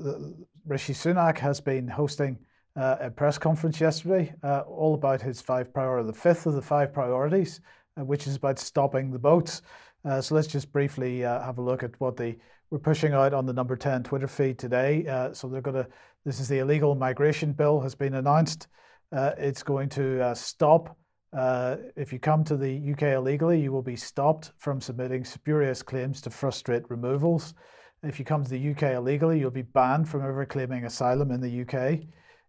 [0.65, 2.35] Rishi Sunak has been hosting
[2.75, 6.61] uh, a press conference yesterday, uh, all about his five priorities, the fifth of the
[6.63, 7.61] five priorities,
[7.95, 9.61] uh, which is about stopping the boats.
[10.03, 12.37] Uh, so let's just briefly uh, have a look at what they
[12.71, 15.03] were pushing out on the number 10 Twitter feed today.
[15.31, 15.87] so they're going to
[16.25, 18.67] this is the illegal migration bill has been announced.
[19.11, 20.97] It's going to stop.
[21.31, 25.83] Uh, if you come to the UK illegally, you will be stopped from submitting spurious
[25.83, 27.53] claims to frustrate removals.
[28.01, 31.41] If you come to the UK illegally, you'll be banned from ever claiming asylum in
[31.41, 31.99] the UK.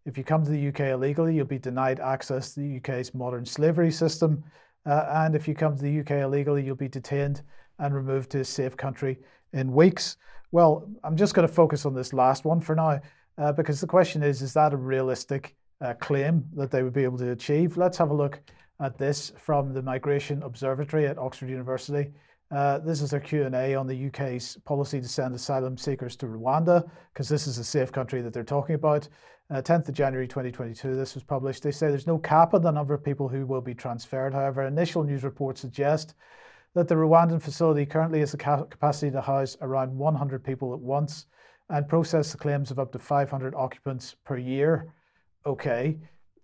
[0.06, 3.44] If you come to the UK illegally, you'll be denied access to the UK's modern
[3.44, 4.42] slavery system.
[4.86, 7.42] Uh, and if you come to the UK illegally, you'll be detained
[7.78, 9.18] and removed to a safe country
[9.52, 10.16] in weeks.
[10.52, 13.00] Well, I'm just going to focus on this last one for now
[13.36, 17.04] uh, because the question is, is that a realistic uh, claim that they would be
[17.04, 17.76] able to achieve?
[17.76, 18.40] Let's have a look
[18.80, 22.10] at this from the Migration Observatory at Oxford University.
[22.50, 26.88] Uh, this is their Q&A on the UK's policy to send asylum seekers to Rwanda,
[27.12, 29.08] because this is a safe country that they're talking about.
[29.50, 31.62] Uh, 10th of January 2022, this was published.
[31.62, 34.32] They say there's no cap on the number of people who will be transferred.
[34.32, 36.14] However, initial news reports suggest
[36.74, 41.26] that the Rwandan facility currently has the capacity to house around 100 people at once
[41.68, 44.92] and process the claims of up to 500 occupants per year.
[45.46, 45.98] Okay,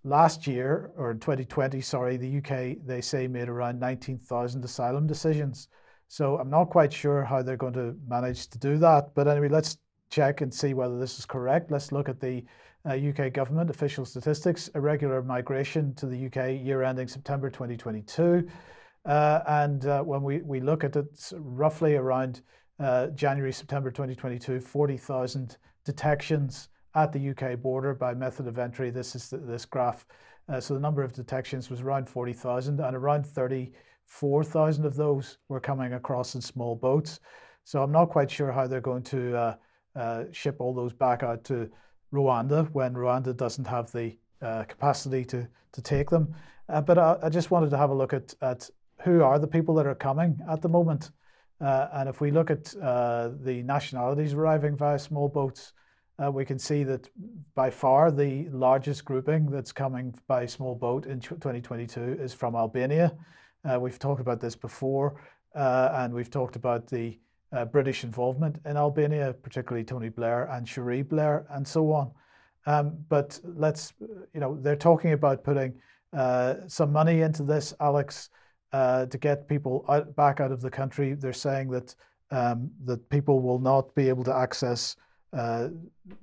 [0.06, 5.68] last year, or in 2020, sorry, the UK, they say, made around 19,000 asylum decisions.
[6.08, 9.14] So I'm not quite sure how they're going to manage to do that.
[9.14, 9.78] But anyway, let's
[10.08, 11.72] check and see whether this is correct.
[11.72, 12.44] Let's look at the
[12.88, 18.48] uh, UK government official statistics, irregular migration to the UK year ending September 2022.
[19.04, 22.42] Uh, and uh, when we, we look at it, roughly around
[22.78, 28.90] uh, January, September 2022, 40,000 detections at the UK border by method of entry.
[28.90, 30.06] This is the, this graph.
[30.48, 35.60] Uh, so the number of detections was around 40,000 and around 34,000 of those were
[35.60, 37.20] coming across in small boats.
[37.64, 39.54] So I'm not quite sure how they're going to uh,
[39.94, 41.68] uh, ship all those back out to
[42.14, 46.34] Rwanda when Rwanda doesn't have the uh, capacity to, to take them.
[46.68, 48.70] Uh, but I, I, just wanted to have a look at, at
[49.02, 51.10] who are the people that are coming at the moment.
[51.60, 55.72] Uh, and if we look at the nationalities arriving via small boats,
[56.22, 57.08] uh, we can see that
[57.54, 63.12] by far the largest grouping that's coming by small boat in 2022 is from Albania.
[63.64, 65.20] Uh, we've talked about this before,
[65.54, 67.18] uh, and we've talked about the
[67.52, 72.10] uh, British involvement in Albania, particularly Tony Blair and Cherie Blair, and so on.
[72.66, 75.74] Um, but let's, you know, they're talking about putting
[76.12, 78.30] uh, some money into this, Alex,
[78.72, 81.14] uh, to get people out, back out of the country.
[81.14, 81.94] They're saying that
[82.32, 84.96] um, that people will not be able to access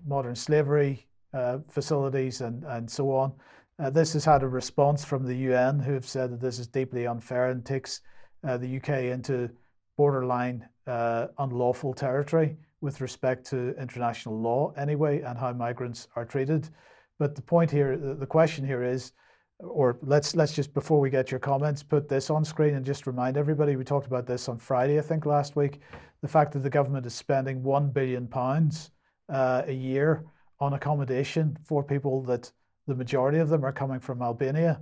[0.07, 3.33] modern slavery uh, facilities and, and so on.
[3.79, 6.67] Uh, this has had a response from the UN, who have said that this is
[6.67, 8.01] deeply unfair and takes
[8.43, 9.49] the UK into
[9.97, 16.69] borderline unlawful territory with respect to international law, anyway, and how migrants are treated.
[17.17, 19.13] But the point here, the question here is,
[19.59, 23.07] or let's let's just before we get your comments, put this on screen and just
[23.07, 23.75] remind everybody.
[23.75, 25.79] We talked about this on Friday, I think, last week.
[26.21, 28.91] The fact that the government is spending one billion pounds
[29.29, 30.23] uh, a year
[30.59, 32.51] on accommodation for people that
[32.87, 34.81] the majority of them are coming from Albania.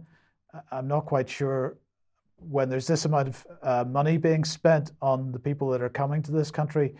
[0.71, 1.77] I'm not quite sure
[2.37, 6.21] when there's this amount of uh, money being spent on the people that are coming
[6.23, 6.95] to this country,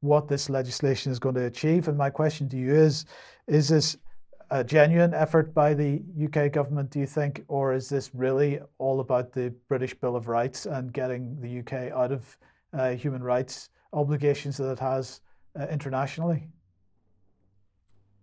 [0.00, 1.88] what this legislation is going to achieve.
[1.88, 3.04] And my question to you is
[3.46, 3.96] is this
[4.50, 9.00] a genuine effort by the UK government, do you think, or is this really all
[9.00, 12.36] about the British Bill of Rights and getting the UK out of
[12.72, 15.20] uh, human rights obligations that it has
[15.58, 16.48] uh, internationally?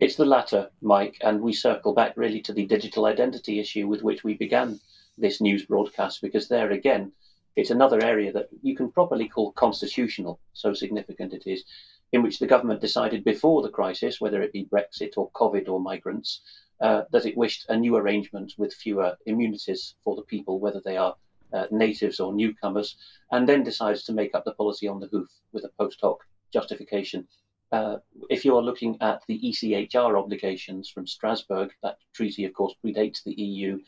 [0.03, 4.03] It's the latter, Mike, and we circle back really to the digital identity issue with
[4.03, 4.81] which we began
[5.17, 7.13] this news broadcast, because there again,
[7.55, 11.63] it's another area that you can properly call constitutional, so significant it is,
[12.11, 15.79] in which the government decided before the crisis, whether it be Brexit or COVID or
[15.79, 16.41] migrants,
[16.81, 20.97] uh, that it wished a new arrangement with fewer immunities for the people, whether they
[20.97, 21.15] are
[21.53, 22.97] uh, natives or newcomers,
[23.31, 26.17] and then decides to make up the policy on the hoof with a post hoc
[26.51, 27.25] justification
[27.73, 27.97] uh,
[28.29, 33.23] if you are looking at the ECHR obligations from Strasbourg, that treaty, of course, predates
[33.23, 33.79] the EU,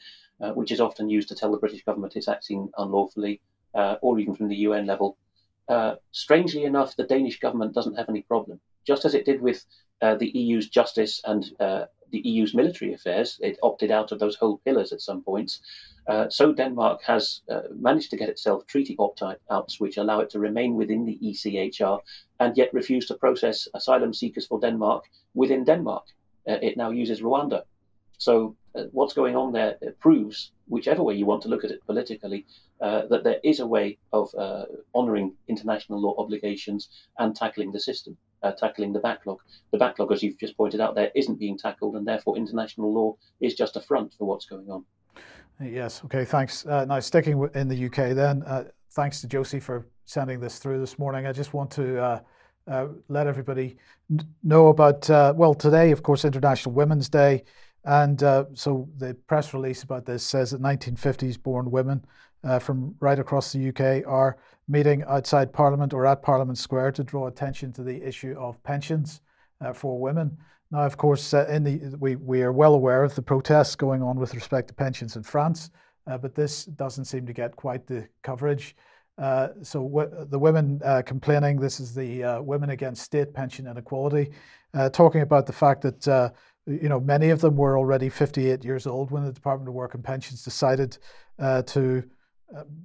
[0.42, 3.42] uh, which is often used to tell the British government it's acting unlawfully,
[3.76, 5.18] uh, or even from the UN level.
[5.70, 8.60] Uh, strangely enough, the Danish government doesn't have any problem.
[8.88, 9.64] Just as it did with
[10.02, 14.36] uh, the EU's justice and uh, the EU's military affairs, it opted out of those
[14.36, 15.60] whole pillars at some points.
[16.08, 20.40] Uh, so Denmark has uh, managed to get itself treaty opt-outs which allow it to
[20.40, 22.00] remain within the ECHR
[22.40, 26.06] and yet refuse to process asylum seekers for Denmark within Denmark.
[26.48, 27.64] Uh, it now uses Rwanda.
[28.18, 28.56] So
[28.92, 32.46] what's going on there proves, whichever way you want to look at it politically,
[32.82, 37.80] uh, that there is a way of uh, honouring international law obligations and tackling the
[37.80, 38.18] system,
[38.54, 39.40] tackling the backlog.
[39.72, 43.16] The backlog, as you've just pointed out, there isn't being tackled, and therefore international law
[43.42, 44.86] is just a front for what's going on.
[45.62, 46.02] Yes.
[46.06, 46.26] Okay.
[46.26, 46.66] Thanks.
[46.66, 50.80] Uh, now, sticking in the UK, then, uh, thanks to Josie for sending this through
[50.80, 51.26] this morning.
[51.26, 52.20] I just want to uh,
[52.68, 53.78] uh let everybody
[54.44, 57.44] know about, uh, well, today, of course, International Women's Day.
[57.86, 62.04] And uh, so the press release about this says that 1950s born women
[62.60, 64.38] from right across the UK are
[64.68, 69.22] meeting outside Parliament or at Parliament Square to draw attention to the issue of pensions
[69.74, 70.38] for women.
[70.72, 74.02] Now, of course, uh, in the, we, we are well aware of the protests going
[74.02, 75.70] on with respect to pensions in France,
[76.08, 78.76] uh, but this doesn't seem to get quite the coverage.
[79.18, 83.68] Uh, so w- the women uh, complaining, this is the uh, Women Against State Pension
[83.68, 84.32] Inequality,
[84.74, 86.34] uh, talking about the fact that
[86.68, 89.94] you know many of them were already 58 years old when the Department of Work
[89.94, 90.98] and Pensions decided
[91.40, 92.04] to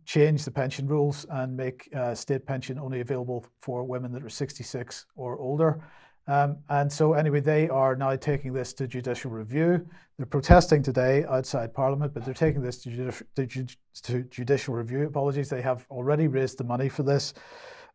[0.05, 5.07] change the pension rules and make state pension only available for women that are 66
[5.17, 5.83] or older.
[6.31, 9.85] Um, and so, anyway, they are now taking this to judicial review.
[10.17, 13.67] They're protesting today outside Parliament, but they're taking this to, judici- to, ju-
[14.03, 15.07] to judicial review.
[15.07, 17.35] Apologies, they have already raised the money for this.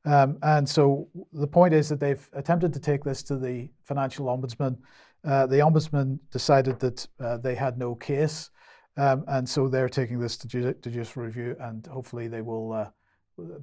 [0.04, 4.26] Um, and so, the point is that they've attempted to take this to the financial
[4.26, 4.78] ombudsman.
[5.24, 8.50] Uh, the ombudsman decided that uh, they had no case,
[8.98, 12.74] um, and so they're taking this to, ju- to judicial review, and hopefully they will.
[12.74, 12.90] Uh,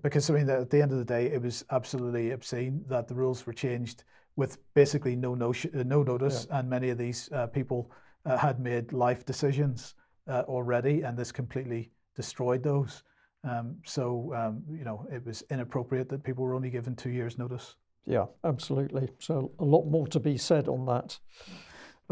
[0.02, 3.14] because I mean, at the end of the day, it was absolutely obscene that the
[3.14, 4.04] rules were changed
[4.36, 6.58] with basically no no, no notice, yeah.
[6.58, 7.90] and many of these uh, people
[8.26, 9.94] uh, had made life decisions
[10.28, 13.02] already, and this completely destroyed those.
[13.44, 17.38] Um, so um, you know, it was inappropriate that people were only given two years'
[17.38, 17.76] notice.
[18.04, 19.10] Yeah, absolutely.
[19.18, 21.18] So a lot more to be said on that.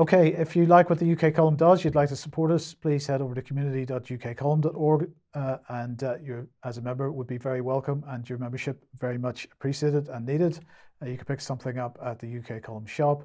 [0.00, 3.06] Okay, if you like what the UK column does, you'd like to support us, please
[3.06, 8.02] head over to community.ukcolumn.org uh, and uh, you as a member would be very welcome
[8.08, 10.58] and your membership very much appreciated and needed.
[11.02, 13.24] Uh, you can pick something up at the UK column shop,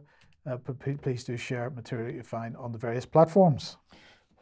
[0.51, 3.77] uh, but please do share material you find on the various platforms.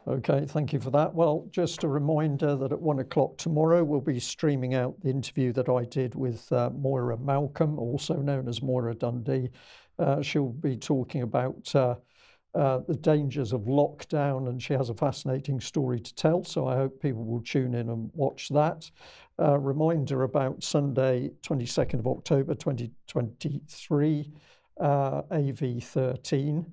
[0.08, 1.14] Okay, thank you for that.
[1.14, 5.52] Well, just a reminder that at one o'clock tomorrow we'll be streaming out the interview
[5.52, 9.50] that I did with uh, Moira Malcolm, also known as Moira Dundee.
[10.00, 11.72] Uh, she'll be talking about
[12.54, 16.44] uh, the dangers of lockdown, and she has a fascinating story to tell.
[16.44, 18.90] So I hope people will tune in and watch that.
[19.40, 24.32] Uh, reminder about Sunday, 22nd of October 2023,
[24.80, 26.64] uh, AV13.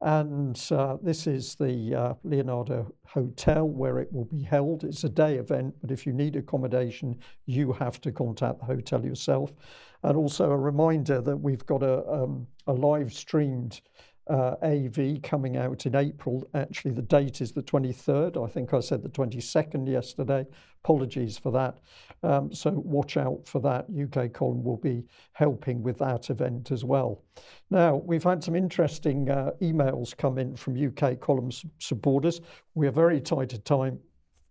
[0.00, 4.84] And uh, this is the uh, Leonardo Hotel where it will be held.
[4.84, 9.04] It's a day event, but if you need accommodation, you have to contact the hotel
[9.04, 9.52] yourself.
[10.04, 13.80] And also a reminder that we've got a, um, a live streamed
[14.28, 16.48] uh, AV coming out in April.
[16.54, 18.42] Actually, the date is the 23rd.
[18.42, 20.46] I think I said the 22nd yesterday.
[20.84, 21.78] Apologies for that.
[22.22, 23.86] Um, so watch out for that.
[23.90, 27.22] UK Column will be helping with that event as well.
[27.70, 32.40] Now, we've had some interesting uh, emails come in from UK Column supporters.
[32.74, 33.98] We are very tight at time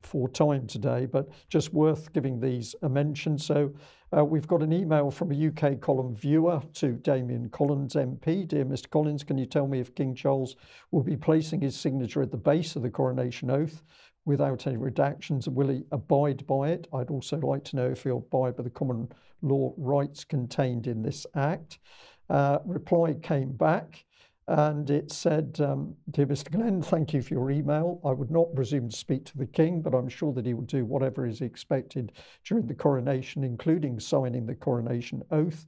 [0.03, 3.37] for time today, but just worth giving these a mention.
[3.37, 3.73] So
[4.15, 8.47] uh, we've got an email from a UK column viewer to Damian Collins MP.
[8.47, 8.89] Dear Mr.
[8.89, 10.55] Collins, can you tell me if King Charles
[10.91, 13.81] will be placing his signature at the base of the coronation oath
[14.25, 16.87] without any redactions and will he abide by it?
[16.93, 19.09] I'd also like to know if he'll abide by the common
[19.41, 21.79] law rights contained in this act.
[22.29, 24.05] Uh, reply came back.
[24.47, 26.49] And it said, um, Dear Mr.
[26.49, 27.99] Glenn, thank you for your email.
[28.05, 30.61] I would not presume to speak to the King, but I'm sure that he will
[30.61, 32.13] do whatever is expected
[32.45, 35.65] during the coronation, including signing the coronation oath.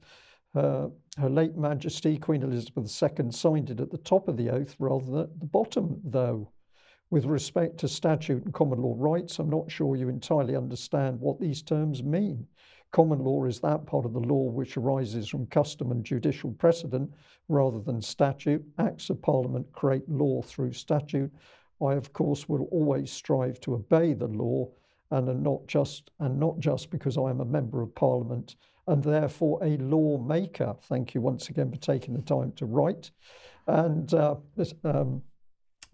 [0.54, 4.74] Uh, Her late Majesty, Queen Elizabeth II, signed it at the top of the oath
[4.78, 6.50] rather than at the bottom, though.
[7.10, 11.38] With respect to statute and common law rights, I'm not sure you entirely understand what
[11.38, 12.46] these terms mean.
[12.92, 17.10] Common law is that part of the law which arises from custom and judicial precedent
[17.48, 18.64] rather than statute.
[18.78, 21.32] Acts of Parliament create law through statute.
[21.80, 24.68] I, of course, will always strive to obey the law
[25.12, 29.62] and not just and not just because I am a member of Parliament and therefore
[29.62, 30.74] a lawmaker.
[30.82, 33.10] Thank you once again for taking the time to write.
[33.66, 35.22] And uh, this, um,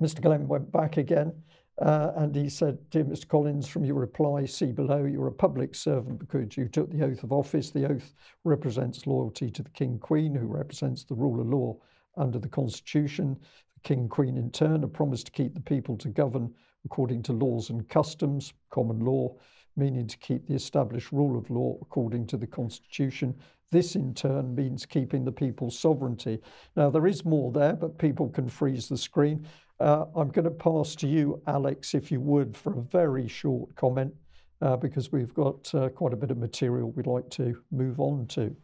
[0.01, 0.23] Mr.
[0.23, 1.33] Glenn went back again
[1.79, 3.29] uh, and he said, Dear Mr.
[3.29, 7.23] Collins, from your reply, see below, you're a public servant because you took the oath
[7.23, 7.71] of office.
[7.71, 8.15] The oath
[8.45, 11.77] represents loyalty to the King Queen, who represents the rule of law
[12.17, 13.39] under the Constitution.
[13.75, 16.55] The King Queen, in turn, have promised to keep the people to govern
[16.87, 19.35] according to laws and customs, common law,
[19.77, 23.35] meaning to keep the established rule of law according to the Constitution.
[23.71, 26.41] This, in turn, means keeping the people's sovereignty.
[26.77, 29.47] Now, there is more there, but people can freeze the screen.
[29.79, 33.75] Uh, I'm going to pass to you, Alex, if you would, for a very short
[33.77, 34.15] comment,
[34.63, 38.27] uh, because we've got uh, quite a bit of material we'd like to move on
[38.29, 38.57] to.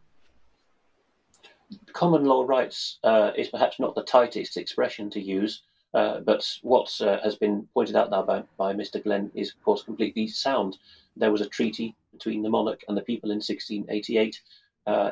[1.93, 5.61] Common law rights uh, is perhaps not the tightest expression to use,
[5.93, 9.03] uh, but what uh, has been pointed out now by, by Mr.
[9.03, 10.77] Glenn is, of course, completely sound.
[11.15, 14.41] There was a treaty between the monarch and the people in 1688.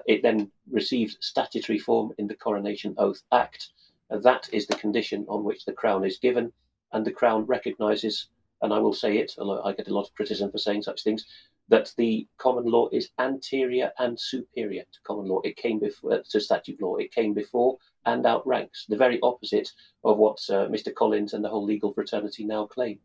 [0.08, 3.70] it then received statutory form in the Coronation Oath Act
[4.12, 6.52] that is the condition on which the crown is given,
[6.92, 8.28] and the crown recognises,
[8.62, 11.04] and I will say it, although I get a lot of criticism for saying such
[11.04, 11.26] things,
[11.70, 15.40] that the common law is anterior and superior to common law.
[15.44, 16.98] It came before uh, to statute law.
[16.98, 19.72] It came before and outranks the very opposite
[20.04, 20.94] of what uh, Mr.
[20.94, 23.00] Collins and the whole legal fraternity now claim.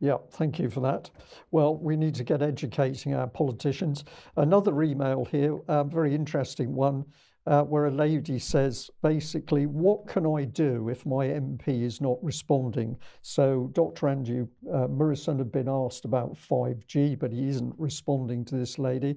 [0.00, 1.10] Yeah, thank you for that.
[1.50, 4.04] Well, we need to get educating our politicians.
[4.36, 7.04] Another email here, a very interesting one
[7.48, 12.22] uh, where a lady says, basically, what can I do if my MP is not
[12.22, 12.94] responding?
[13.22, 14.08] So Dr.
[14.08, 19.16] Andrew uh, Murrison had been asked about 5G, but he isn't responding to this lady.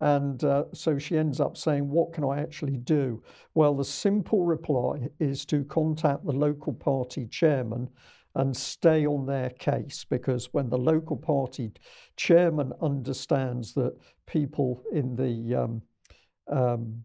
[0.00, 3.20] And uh, so she ends up saying, What can I actually do?
[3.54, 7.88] Well, the simple reply is to contact the local party chairman
[8.36, 11.72] and stay on their case because when the local party
[12.16, 15.82] chairman understands that people in the um,
[16.48, 17.04] um,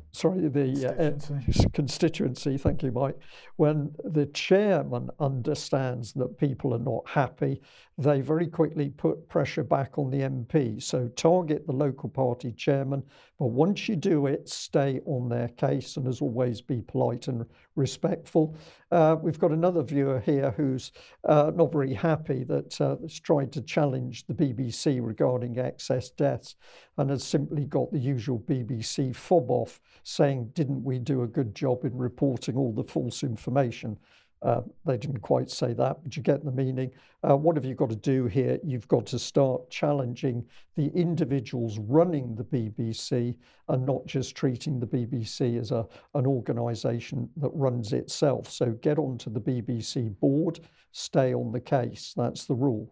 [0.11, 1.65] sorry, the uh, constituency.
[1.65, 2.57] Uh, constituency.
[2.57, 3.17] Thank you, Mike.
[3.57, 7.61] When the chairman understands that people are not happy,
[7.97, 10.81] they very quickly put pressure back on the MP.
[10.81, 13.03] So target the local party chairman,
[13.37, 17.45] but once you do it, stay on their case and, as always, be polite and
[17.75, 18.55] respectful.
[18.91, 20.91] Uh, we've got another viewer here who's
[21.27, 26.55] uh, not very happy that uh, has tried to challenge the BBC regarding excess deaths
[26.97, 31.55] and has simply got the usual BBC fob off saying, Didn't we do a good
[31.55, 33.97] job in reporting all the false information?
[34.41, 36.91] Uh, they didn't quite say that, but you get the meaning.
[37.27, 38.57] Uh, what have you got to do here?
[38.63, 40.43] You've got to start challenging
[40.75, 43.35] the individuals running the BBC
[43.69, 45.85] and not just treating the BBC as a,
[46.15, 48.49] an organisation that runs itself.
[48.49, 50.59] So get onto the BBC board,
[50.91, 52.13] stay on the case.
[52.17, 52.91] That's the rule.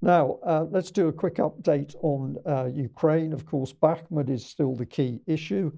[0.00, 3.34] Now, uh, let's do a quick update on uh, Ukraine.
[3.34, 5.72] Of course, Bakhmut is still the key issue.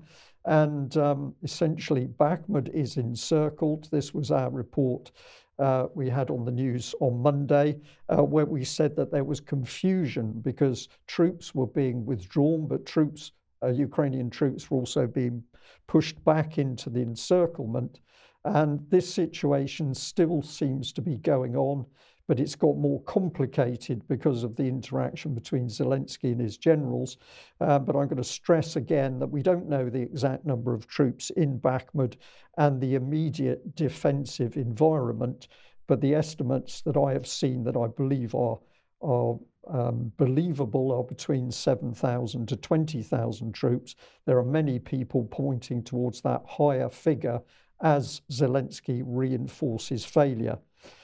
[0.48, 3.90] And um, essentially, Bakhmut is encircled.
[3.90, 5.12] This was our report
[5.58, 7.76] uh, we had on the news on Monday,
[8.08, 13.32] uh, where we said that there was confusion because troops were being withdrawn, but troops,
[13.62, 15.42] uh, Ukrainian troops, were also being
[15.86, 18.00] pushed back into the encirclement.
[18.46, 21.84] And this situation still seems to be going on
[22.28, 27.16] but it's got more complicated because of the interaction between Zelensky and his generals.
[27.60, 30.86] Uh, but I'm going to stress again that we don't know the exact number of
[30.86, 32.16] troops in Bakhmut
[32.58, 35.48] and the immediate defensive environment.
[35.86, 38.58] But the estimates that I have seen that I believe are
[39.00, 43.94] are um, believable are between 7,000 to 20,000 troops.
[44.26, 47.40] There are many people pointing towards that higher figure
[47.80, 50.58] as Zelensky reinforces failure.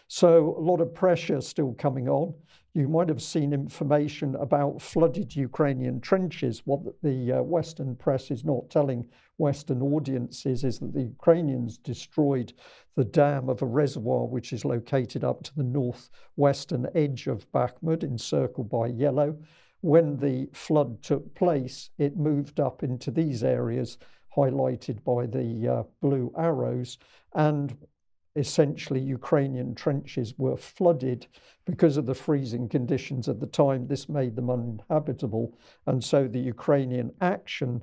[0.08, 2.34] So a lot of pressure still coming on.
[2.74, 6.62] You might have seen information about flooded Ukrainian trenches.
[6.66, 12.52] What the uh, Western press is not telling Western audiences is that the Ukrainians destroyed
[12.96, 18.02] the dam of a reservoir which is located up to the northwestern edge of Bakhmut,
[18.02, 19.38] encircled by yellow.
[19.80, 23.98] When the flood took place, it moved up into these areas
[24.36, 26.98] highlighted by the uh, blue arrows.
[27.34, 27.76] And
[28.36, 31.26] essentially Ukrainian trenches were flooded
[31.64, 33.86] because of the freezing conditions at the time.
[33.86, 35.56] This made them uninhabitable.
[35.86, 37.82] And so the Ukrainian action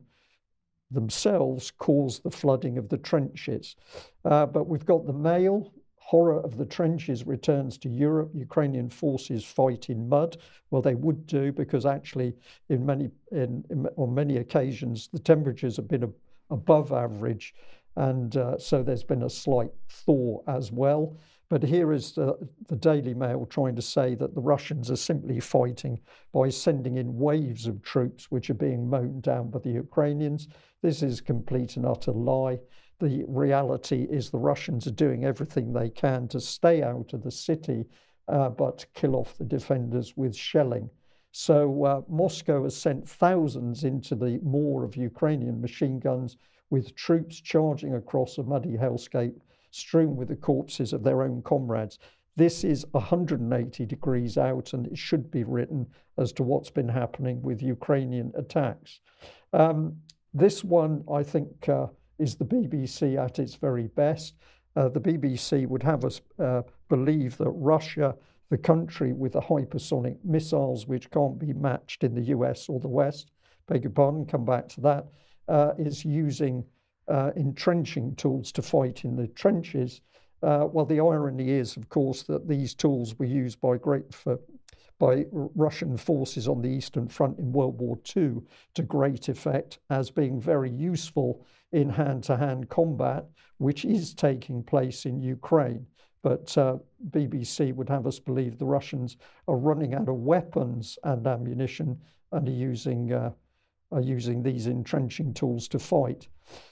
[0.92, 3.76] themselves caused the flooding of the trenches.
[4.26, 5.74] Uh, but we've got the mail.
[5.96, 8.32] Horror of the trenches returns to Europe.
[8.34, 10.36] Ukrainian forces fight in mud.
[10.70, 12.34] Well, they would do because actually,
[12.68, 16.14] in many, in, in on many occasions, the temperatures have been
[16.50, 17.56] above average
[17.96, 21.18] and uh, so there's been a slight thaw as well.
[21.50, 22.38] But here is the,
[22.70, 26.00] the, Daily Mail trying to say that the Russians are simply fighting
[26.32, 30.48] by sending in waves of troops which are being mown down by the Ukrainians.
[30.82, 32.60] This is complete and utter lie.
[33.00, 37.32] The reality is the Russians are doing everything they can to stay out of the
[37.32, 37.84] city,
[38.30, 40.90] uh, but kill off the defenders with shelling.
[41.34, 46.38] So uh, Moscow has sent thousands into the moor of Ukrainian machine guns
[46.72, 49.36] with troops charging across a muddy hellscape
[49.70, 52.00] strewn with the corpses of their own comrades.
[52.38, 55.86] This is 180 degrees out, and it should be written
[56.18, 59.02] as to what's been happening with Ukrainian attacks.
[59.54, 59.98] Um,
[60.34, 64.36] this one, I think, uh, is the BBC at its very best.
[64.78, 68.16] Uh, the BBC would have us uh, believe that Russia,
[68.50, 72.88] the country with the hypersonic missiles which can't be matched in the US or the
[72.88, 73.32] West,
[73.68, 75.08] beg your pardon, come back to that,
[75.52, 76.64] uh, is using
[77.10, 80.00] uh, entrenching tools to fight in the trenches.
[80.42, 84.40] Uh, well, the irony is, of course, that these tools were used by great for,
[84.98, 88.36] by Russian forces on the Eastern Front in World War II
[88.76, 93.26] to great effect as being very useful in hand-to-hand combat,
[93.58, 95.86] which is taking place in Ukraine.
[96.24, 96.78] But uh,
[97.10, 99.18] BBC would have us believe the Russians
[99.50, 102.00] are running out of weapons and ammunition
[102.32, 103.32] and are using uh,
[103.92, 106.28] are using these entrenching tools to fight.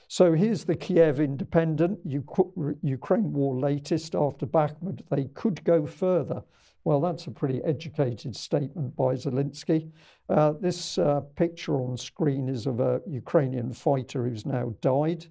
[0.08, 4.14] So here's the Kiev Independent, Ukraine war latest.
[4.14, 6.42] After Bakhmut, they could go further.
[6.84, 9.90] Well, that's a pretty educated statement by Zelensky.
[10.28, 15.26] Uh, this uh, picture on screen is of a Ukrainian fighter who's now died.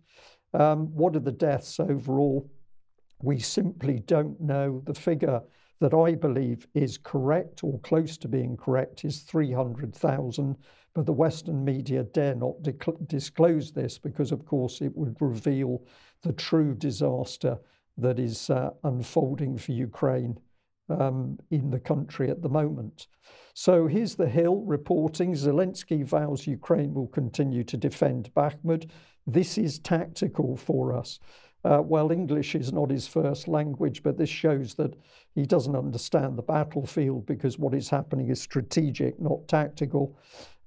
[0.54, 2.50] Um, what are the deaths overall?
[3.22, 4.82] We simply don't know.
[4.86, 5.42] The figure
[5.80, 10.58] that I believe is correct or close to being correct is 300,000
[10.94, 12.56] but the Western media dare not
[13.08, 15.84] disclose this because, of course, it would reveal
[16.24, 17.58] the true disaster
[17.98, 20.40] that is uh, unfolding for Ukraine
[20.90, 23.08] um, in the country at the moment.
[23.54, 28.90] So here's the Hill reporting Zelensky vows Ukraine will continue to defend Bakhmut.
[29.28, 31.20] This is tactical for us.
[31.66, 34.96] Uh, well, English is not his first language, but this shows that
[35.36, 40.18] he doesn't understand the battlefield because what is happening is strategic, not tactical.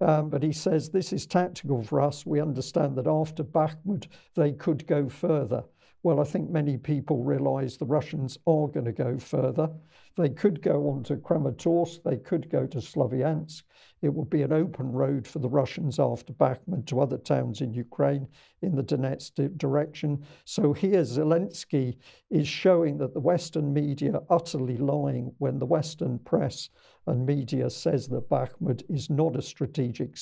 [0.01, 2.27] Um, but he says this is tactical for us.
[2.27, 5.65] We understand that after Bakhmut, they could go further.
[6.03, 9.71] Well, I think many people realize the Russians are going to go further.
[10.17, 13.63] They could go on to Kramatorsk, they could go to Slavyansk.
[14.03, 17.73] It would be an open road for the Russians after Bakhmut to other towns in
[17.73, 18.27] Ukraine
[18.61, 20.25] in the Donetsk direction.
[20.45, 21.97] So here Zelensky
[22.29, 26.69] is showing that the Western media are utterly lying when the Western press
[27.07, 30.17] and media says that Bakhmut is not a strategic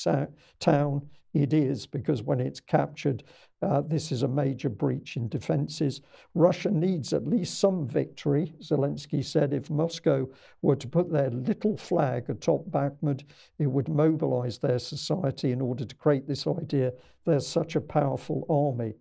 [0.60, 1.08] town.
[1.32, 3.22] It is because when it's captured,
[3.62, 6.00] uh, this is a major breach in defences.
[6.34, 8.54] Russia needs at least some victory.
[8.60, 10.28] Zelensky said if Moscow
[10.62, 13.22] were to put their little flag atop Bakhmut,
[13.58, 16.92] it would mobilise their society in order to create this idea
[17.24, 18.94] there's such a powerful army.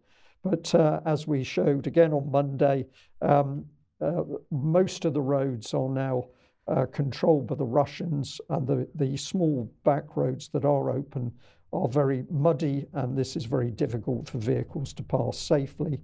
[0.44, 2.86] But uh, as we showed again on Monday,
[3.22, 3.66] um,
[4.02, 6.26] uh, most of the roads are now
[6.68, 11.32] uh, controlled by the Russians, and the, the small back roads that are open
[11.74, 16.00] are very muddy, and this is very difficult for vehicles to pass safely.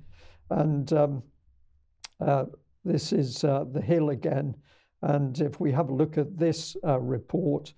[0.50, 1.24] And um,
[2.20, 2.46] uh,
[2.86, 4.56] this is uh, the hill again.
[5.02, 7.74] And if we have a look at this uh, report,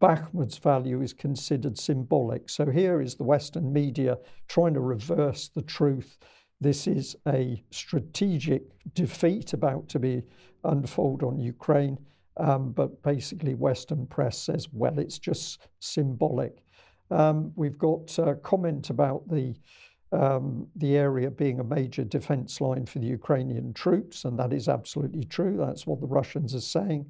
[0.00, 2.50] Bakhmut's value is considered symbolic.
[2.50, 4.18] So here is the Western media
[4.48, 6.18] trying to reverse the truth.
[6.60, 8.62] This is a strategic
[8.94, 10.22] defeat about to be
[10.64, 11.98] unfold on Ukraine.
[12.36, 16.64] Um, but basically, Western press says, well, it's just symbolic.
[17.10, 19.54] Um, we've got a comment about the
[20.12, 24.68] um, the area being a major defense line for the Ukrainian troops, and that is
[24.68, 25.56] absolutely true.
[25.56, 27.06] That's what the Russians are saying.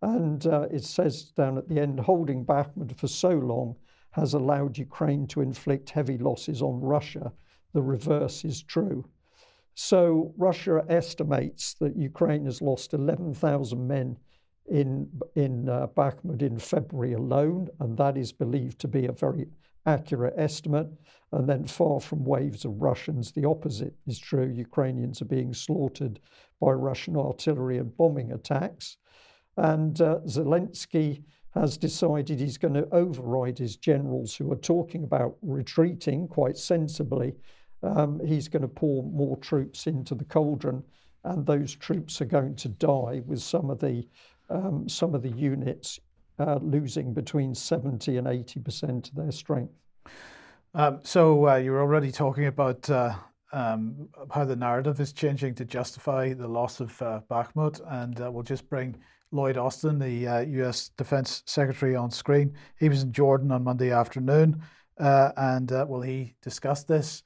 [0.00, 3.76] And uh, it says down at the end, holding Bakhmut for so long
[4.12, 7.32] has allowed Ukraine to inflict heavy losses on Russia.
[7.74, 9.04] The reverse is true.
[9.74, 14.16] So Russia estimates that Ukraine has lost 11,000 men
[14.66, 19.46] in, in uh, Bakhmut in February alone, and that is believed to be a very
[19.86, 20.88] accurate estimate.
[21.32, 24.48] And then, far from waves of Russians, the opposite is true.
[24.48, 26.20] Ukrainians are being slaughtered
[26.60, 28.96] by Russian artillery and bombing attacks.
[29.56, 35.36] And uh, Zelensky has decided he's going to override his generals who are talking about
[35.42, 37.34] retreating quite sensibly.
[37.82, 40.82] Um, he's going to pour more troops into the cauldron,
[41.24, 44.06] and those troops are going to die with some of the
[44.50, 46.00] um, some of the units
[46.38, 49.72] uh, losing between 70 and 80% of their strength.
[50.74, 53.14] Um, so uh, you're already talking about uh,
[53.52, 58.30] um, how the narrative is changing to justify the loss of uh, Bakhmut, and uh,
[58.30, 58.94] we'll just bring
[59.32, 60.90] Lloyd Austin, the U.S.
[60.90, 62.54] Uh, Defense Secretary, on screen.
[62.78, 64.62] He was in Jordan on Monday afternoon,
[64.98, 67.22] and well, he discussed this.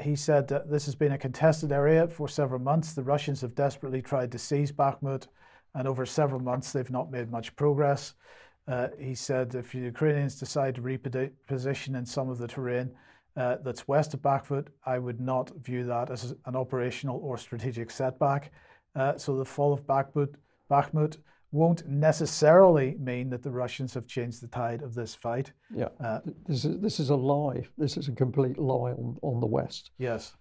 [0.00, 2.92] he said that this has been a contested area for several months.
[2.92, 5.26] The Russians have desperately tried to seize Bakhmut
[5.74, 8.14] and over several months they've not made much progress.
[8.66, 12.90] Uh, he said if the Ukrainians decide to reposition in some of the terrain
[13.36, 17.90] uh, that's west of Bakhmut, I would not view that as an operational or strategic
[17.90, 18.52] setback.
[18.94, 20.34] Uh, so the fall of Bakhmut,
[20.70, 21.18] Bakhmut
[21.50, 25.52] won't necessarily mean that the Russians have changed the tide of this fight.
[25.74, 27.66] Yeah, uh, this is this is a lie.
[27.78, 29.92] This is a complete lie on, on the West.
[29.98, 30.34] Yes.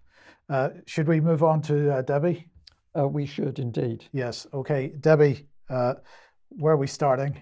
[0.50, 2.50] Uh, should we move on to uh, Debbie?
[2.98, 4.06] Uh, we should indeed.
[4.12, 4.48] Yes.
[4.54, 4.88] Okay.
[5.00, 5.96] Debbie, uh,
[6.50, 7.42] where are we starting?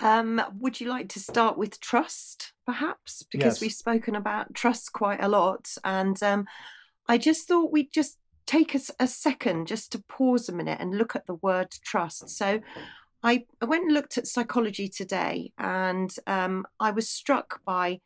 [0.00, 3.24] Um, would you like to start with trust, perhaps?
[3.30, 3.60] Because yes.
[3.60, 5.74] we've spoken about trust quite a lot.
[5.84, 6.46] And um,
[7.08, 10.78] I just thought we'd just take us a, a second just to pause a minute
[10.80, 12.30] and look at the word trust.
[12.30, 12.60] So
[13.22, 18.00] I, I went and looked at psychology today and um, I was struck by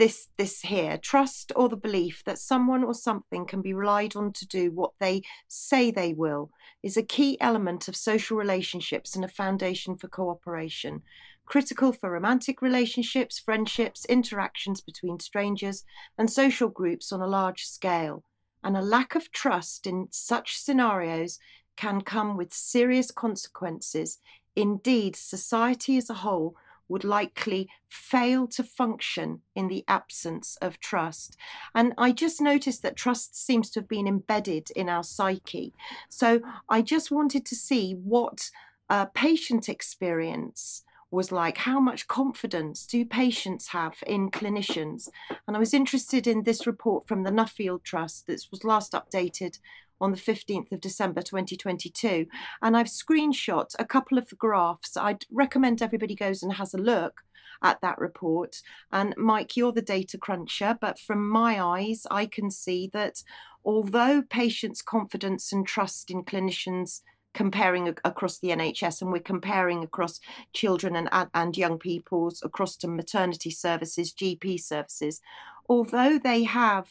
[0.00, 0.96] this this here.
[0.96, 4.92] Trust or the belief that someone or something can be relied on to do what
[4.98, 6.50] they say they will
[6.82, 11.02] is a key element of social relationships and a foundation for cooperation.
[11.44, 15.84] Critical for romantic relationships friendships interactions between strangers
[16.16, 18.24] and social groups on a large scale.
[18.64, 21.38] And a lack of trust in such scenarios
[21.76, 24.18] can come with serious consequences.
[24.56, 26.56] Indeed society as a whole
[26.90, 31.36] would likely fail to function in the absence of trust.
[31.74, 35.72] And I just noticed that trust seems to have been embedded in our psyche.
[36.08, 38.50] So I just wanted to see what
[38.88, 45.08] a patient experience was like how much confidence do patients have in clinicians
[45.46, 49.58] and i was interested in this report from the nuffield trust that was last updated
[50.00, 52.26] on the 15th of December 2022.
[52.62, 54.96] And I've screenshot a couple of the graphs.
[54.96, 57.22] I'd recommend everybody goes and has a look
[57.62, 58.62] at that report.
[58.92, 63.22] And Mike, you're the data cruncher, but from my eyes, I can see that
[63.64, 67.02] although patients' confidence and trust in clinicians
[67.32, 70.18] comparing across the NHS and we're comparing across
[70.52, 75.20] children and, and young people's across to maternity services, GP services,
[75.68, 76.88] although they have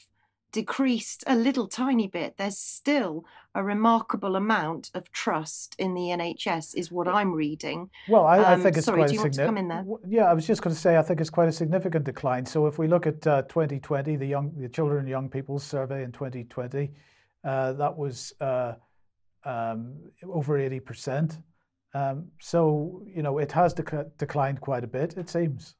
[0.51, 6.75] decreased a little tiny bit, there's still a remarkable amount of trust in the NHS,
[6.75, 7.89] is what I'm reading.
[8.07, 9.85] Well, I, um, I think it's sorry, quite do you want to come in there?
[10.07, 12.45] Yeah, I was just going to say I think it's quite a significant decline.
[12.45, 16.03] So if we look at uh, 2020, the young, the children and young people's survey
[16.03, 16.91] in 2020,
[17.43, 18.73] uh, that was uh,
[19.45, 21.41] um, over 80%.
[21.93, 25.17] Um, so you know it has dec- declined quite a bit.
[25.17, 25.75] It seems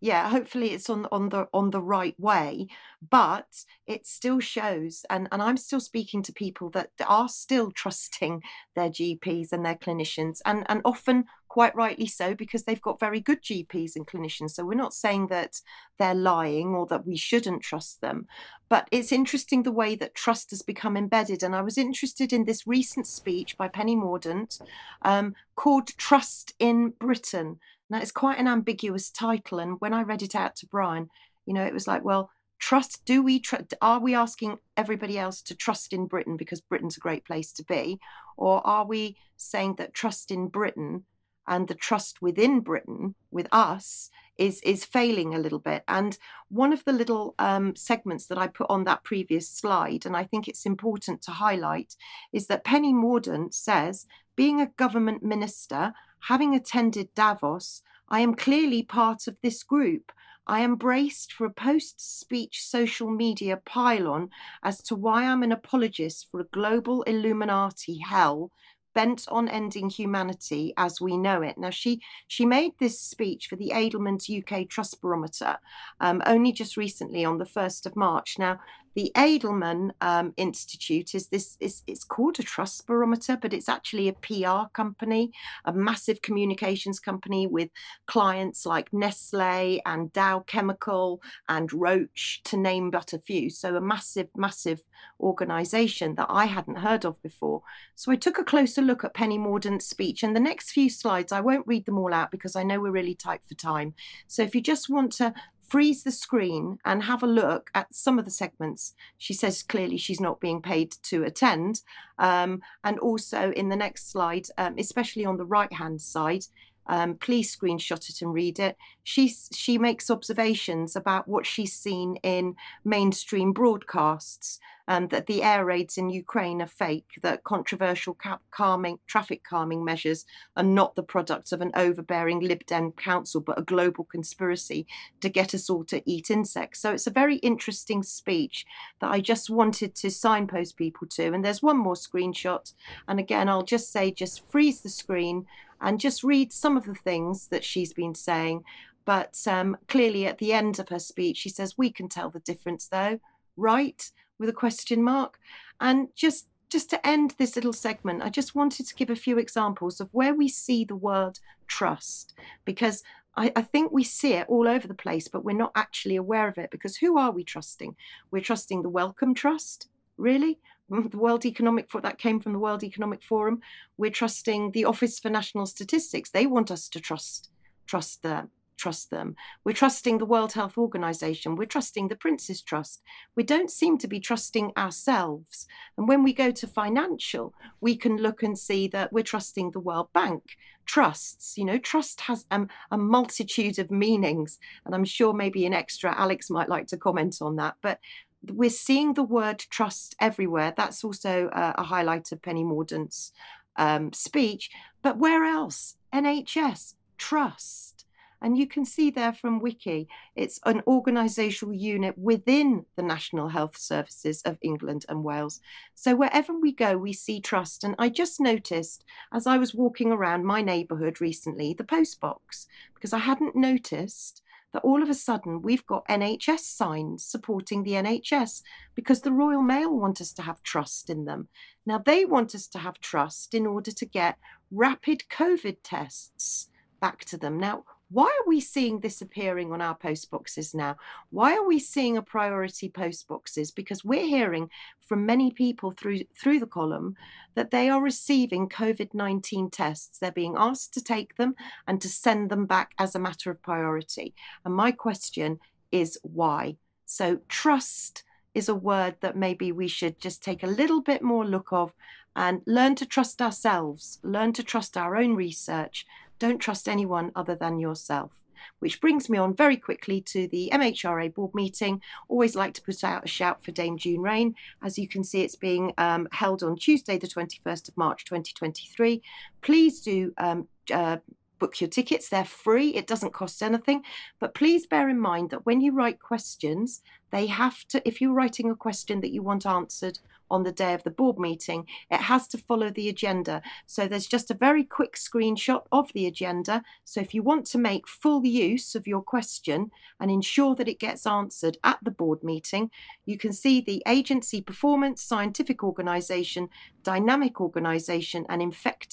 [0.00, 2.66] yeah hopefully it's on on the on the right way
[3.10, 8.42] but it still shows and and i'm still speaking to people that are still trusting
[8.76, 13.20] their gps and their clinicians and and often quite rightly so because they've got very
[13.20, 15.60] good gps and clinicians so we're not saying that
[15.98, 18.26] they're lying or that we shouldn't trust them
[18.68, 22.44] but it's interesting the way that trust has become embedded and i was interested in
[22.44, 24.60] this recent speech by penny mordaunt
[25.02, 27.58] um, called trust in britain
[27.90, 29.58] now, it's quite an ambiguous title.
[29.58, 31.08] And when I read it out to Brian,
[31.46, 35.40] you know, it was like, well, trust, do we, tr- are we asking everybody else
[35.42, 37.98] to trust in Britain because Britain's a great place to be?
[38.36, 41.04] Or are we saying that trust in Britain
[41.46, 45.82] and the trust within Britain with us is is failing a little bit.
[45.88, 46.16] And
[46.48, 50.24] one of the little um, segments that I put on that previous slide, and I
[50.24, 51.96] think it's important to highlight,
[52.32, 54.06] is that Penny Mordaunt says,
[54.36, 60.12] being a government minister, having attended Davos, I am clearly part of this group.
[60.46, 64.30] I am braced for a post speech social media pylon
[64.62, 68.50] as to why I'm an apologist for a global Illuminati hell
[68.94, 71.56] bent on ending humanity as we know it.
[71.58, 75.58] Now, she she made this speech for the Edelman's UK Trust Barometer
[76.00, 78.38] um, only just recently on the first of March.
[78.38, 78.58] Now,
[78.98, 84.08] the Edelman um, Institute is this is it's called a trust barometer, but it's actually
[84.08, 85.30] a PR company,
[85.64, 87.70] a massive communications company with
[88.08, 93.50] clients like Nestle and Dow Chemical and Roche, to name but a few.
[93.50, 94.82] So a massive, massive
[95.20, 97.62] organization that I hadn't heard of before.
[97.94, 101.30] So I took a closer look at Penny Mordaunt's speech, and the next few slides
[101.30, 103.94] I won't read them all out because I know we're really tight for time.
[104.26, 105.34] So if you just want to
[105.68, 108.94] freeze the screen and have a look at some of the segments.
[109.18, 111.82] She says clearly she's not being paid to attend.
[112.18, 116.44] Um, and also in the next slide, um, especially on the right hand side,
[116.88, 118.76] um, please screenshot it and read it.
[119.04, 124.58] She she makes observations about what she's seen in mainstream broadcasts,
[124.88, 128.16] um, that the air raids in Ukraine are fake, that controversial
[128.50, 130.24] calming traffic calming measures
[130.56, 134.86] are not the product of an overbearing Lib Dem council, but a global conspiracy
[135.20, 136.80] to get us all to eat insects.
[136.80, 138.64] So it's a very interesting speech
[139.00, 141.34] that I just wanted to signpost people to.
[141.34, 142.72] And there's one more screenshot,
[143.06, 145.46] and again I'll just say just freeze the screen
[145.82, 148.64] and just read some of the things that she's been saying.
[149.04, 152.40] But um, clearly, at the end of her speech, she says, We can tell the
[152.40, 153.20] difference, though,
[153.56, 154.10] right?
[154.38, 155.38] With a question mark.
[155.80, 159.38] And just just to end this little segment, I just wanted to give a few
[159.38, 162.34] examples of where we see the word trust,
[162.66, 163.02] because
[163.36, 166.48] I, I, think we see it all over the place, but we're not actually aware
[166.48, 166.70] of it.
[166.70, 167.96] Because who are we trusting?
[168.30, 170.58] We're trusting the Wellcome Trust, really?
[170.90, 173.60] Mm, the World Economic Forum, that came from the World Economic Forum.
[173.96, 176.30] We're trusting the Office for National Statistics.
[176.30, 177.50] They want us to trust
[177.86, 178.50] trust them.
[178.78, 179.34] Trust them.
[179.64, 181.56] We're trusting the World Health Organization.
[181.56, 183.02] We're trusting the Prince's Trust.
[183.34, 185.66] We don't seem to be trusting ourselves.
[185.96, 189.80] And when we go to financial, we can look and see that we're trusting the
[189.80, 190.56] World Bank.
[190.86, 194.60] Trusts, you know, trust has um, a multitude of meanings.
[194.86, 197.74] And I'm sure maybe an extra Alex might like to comment on that.
[197.82, 197.98] But
[198.42, 200.72] we're seeing the word trust everywhere.
[200.76, 203.32] That's also a, highlight of Penny Mordaunt's
[203.76, 204.70] um, speech.
[205.02, 205.96] But where else?
[206.12, 207.97] NHS, trust.
[208.40, 213.76] And you can see there from Wiki, it's an organisational unit within the National Health
[213.76, 215.60] Services of England and Wales.
[215.94, 217.82] So wherever we go, we see trust.
[217.82, 223.12] And I just noticed as I was walking around my neighbourhood recently, the postbox, because
[223.12, 224.42] I hadn't noticed
[224.72, 228.62] that all of a sudden we've got NHS signs supporting the NHS
[228.94, 231.48] because the Royal Mail want us to have trust in them.
[231.86, 234.36] Now, they want us to have trust in order to get
[234.70, 236.68] rapid COVID tests
[237.00, 237.58] back to them.
[237.58, 240.96] Now, why are we seeing this appearing on our post boxes now?
[241.30, 243.70] Why are we seeing a priority post boxes?
[243.70, 244.70] Because we're hearing
[245.00, 247.16] from many people through through the column
[247.54, 250.18] that they are receiving COVID-19 tests.
[250.18, 251.54] They're being asked to take them
[251.86, 254.34] and to send them back as a matter of priority.
[254.64, 255.58] And my question
[255.92, 256.76] is why?
[257.04, 258.24] So trust
[258.54, 261.92] is a word that maybe we should just take a little bit more look of
[262.34, 266.06] and learn to trust ourselves, learn to trust our own research.
[266.38, 268.32] Don't trust anyone other than yourself.
[268.80, 272.02] Which brings me on very quickly to the MHRA board meeting.
[272.28, 274.54] Always like to put out a shout for Dame June Raine.
[274.82, 279.22] As you can see, it's being um, held on Tuesday, the 21st of March 2023.
[279.62, 281.18] Please do um, uh,
[281.58, 282.28] book your tickets.
[282.28, 284.02] They're free, it doesn't cost anything.
[284.38, 288.32] But please bear in mind that when you write questions, they have to, if you're
[288.32, 290.18] writing a question that you want answered
[290.50, 293.62] on the day of the board meeting, it has to follow the agenda.
[293.86, 296.82] So there's just a very quick screenshot of the agenda.
[297.04, 301.00] So if you want to make full use of your question and ensure that it
[301.00, 302.90] gets answered at the board meeting,
[303.26, 306.68] you can see the agency performance, scientific organisation,
[307.02, 308.62] dynamic organisation, and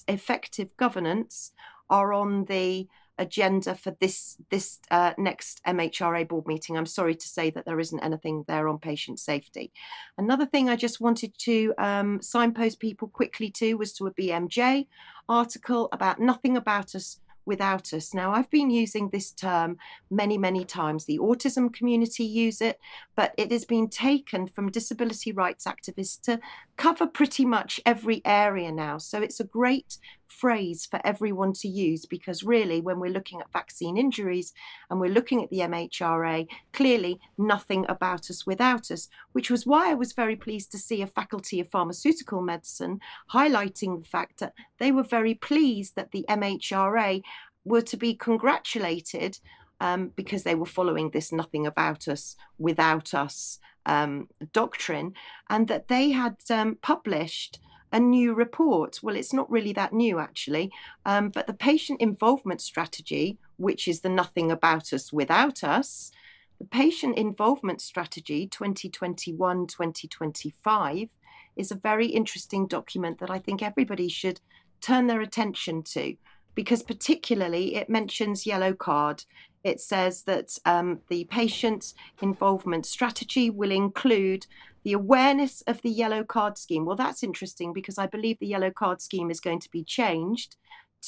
[0.08, 1.52] effective governance
[1.90, 2.88] are on the
[3.18, 6.78] agenda for this this uh, next MHRA board meeting.
[6.78, 9.72] I'm sorry to say that there isn't anything there on patient safety.
[10.18, 14.88] Another thing I just wanted to um, signpost people quickly to was to a BMJ
[15.28, 18.14] article about nothing about us without us.
[18.14, 19.78] Now, I've been using this term
[20.10, 21.06] many, many times.
[21.06, 22.80] The autism community use it,
[23.16, 26.40] but it has been taken from disability rights activists to
[26.76, 28.98] cover pretty much every area now.
[28.98, 29.98] So it's a great
[30.28, 34.54] phrase for everyone to use because really, when we're looking at vaccine injuries
[34.90, 39.92] and we're looking at the MHRA, clearly nothing about us without us, which was why
[39.92, 43.00] I was very pleased to see a faculty of pharmaceutical medicine
[43.32, 47.22] highlighting the fact that they were very pleased that the MHRA
[47.64, 49.40] were to be congratulated
[49.82, 55.14] um, because they were following this nothing about us without us um, doctrine,
[55.50, 57.60] and that they had um, published
[57.92, 59.00] a new report.
[59.02, 60.72] Well, it's not really that new actually,
[61.06, 66.12] um, but the patient involvement strategy, which is the nothing about us without us,
[66.60, 71.10] the patient involvement strategy 2021 2025
[71.56, 74.40] is a very interesting document that I think everybody should
[74.82, 76.16] turn their attention to
[76.54, 79.24] because, particularly, it mentions yellow card.
[79.66, 84.46] It says that um, the patient involvement strategy will include
[84.84, 86.86] the awareness of the yellow card scheme.
[86.86, 90.56] Well, that's interesting because I believe the yellow card scheme is going to be changed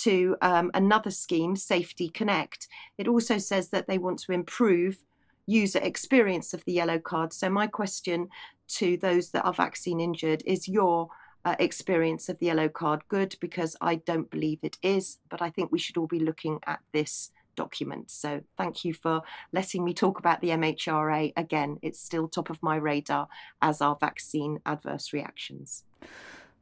[0.01, 2.67] to um, another scheme, Safety Connect.
[2.97, 5.03] It also says that they want to improve
[5.45, 7.33] user experience of the yellow card.
[7.33, 8.29] So, my question
[8.69, 11.09] to those that are vaccine injured is your
[11.45, 13.35] uh, experience of the yellow card good?
[13.39, 16.79] Because I don't believe it is, but I think we should all be looking at
[16.91, 18.09] this document.
[18.09, 19.21] So thank you for
[19.51, 21.33] letting me talk about the MHRA.
[21.35, 23.27] Again, it's still top of my radar
[23.61, 25.83] as are vaccine adverse reactions.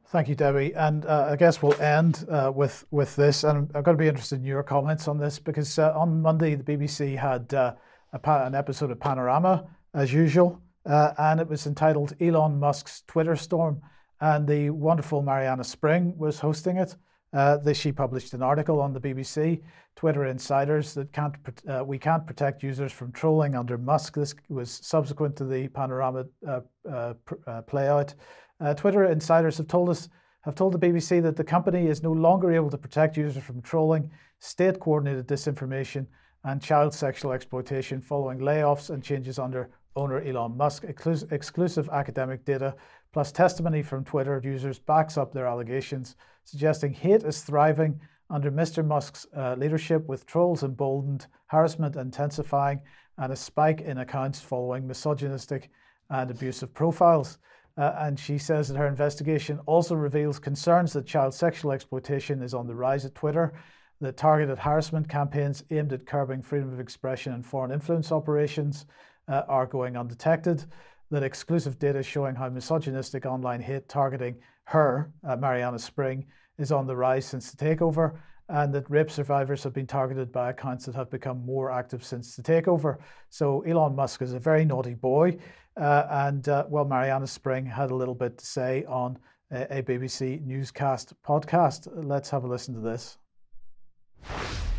[0.08, 0.72] Thank you, Debbie.
[0.74, 3.44] And uh, I guess we'll end uh, with with this.
[3.44, 6.54] And I'm going to be interested in your comments on this because uh, on Monday
[6.54, 7.74] the BBC had uh,
[8.12, 13.80] an episode of Panorama as usual, uh, and it was entitled "Elon Musk's Twitter Storm."
[14.20, 16.96] And the wonderful Marianna Spring was hosting it.
[17.32, 19.62] Uh, this, she published an article on the BBC,
[19.94, 21.34] Twitter Insiders, that can't
[21.68, 24.14] uh, we can't protect users from trolling under Musk.
[24.14, 27.14] This was subsequent to the Panorama uh, uh,
[27.46, 28.14] uh playout.
[28.60, 30.08] Uh, Twitter Insiders have told us
[30.42, 33.60] have told the BBC that the company is no longer able to protect users from
[33.62, 36.06] trolling, state coordinated disinformation,
[36.44, 40.84] and child sexual exploitation following layoffs and changes under owner Elon Musk.
[40.84, 42.76] Exclus- exclusive academic data
[43.12, 46.14] plus testimony from Twitter users backs up their allegations,
[46.46, 48.00] suggesting hate is thriving
[48.30, 48.84] under Mr.
[48.84, 52.80] Musk's uh, leadership, with trolls emboldened, harassment intensifying,
[53.18, 55.70] and a spike in accounts following misogynistic
[56.10, 57.38] and abusive profiles.
[57.76, 62.54] Uh, and she says that her investigation also reveals concerns that child sexual exploitation is
[62.54, 63.52] on the rise at Twitter,
[64.00, 68.86] that targeted harassment campaigns aimed at curbing freedom of expression and foreign influence operations
[69.28, 70.64] uh, are going undetected,
[71.10, 74.36] that exclusive data showing how misogynistic online hate targeting
[74.66, 76.26] her, Marianna Spring,
[76.58, 78.18] is on the rise since the takeover,
[78.48, 82.36] and that rape survivors have been targeted by accounts that have become more active since
[82.36, 82.98] the takeover.
[83.28, 85.38] So Elon Musk is a very naughty boy,
[85.80, 89.18] uh, and uh, well, Marianna Spring had a little bit to say on
[89.50, 91.88] a, a BBC newscast podcast.
[91.92, 93.18] Let's have a listen to this.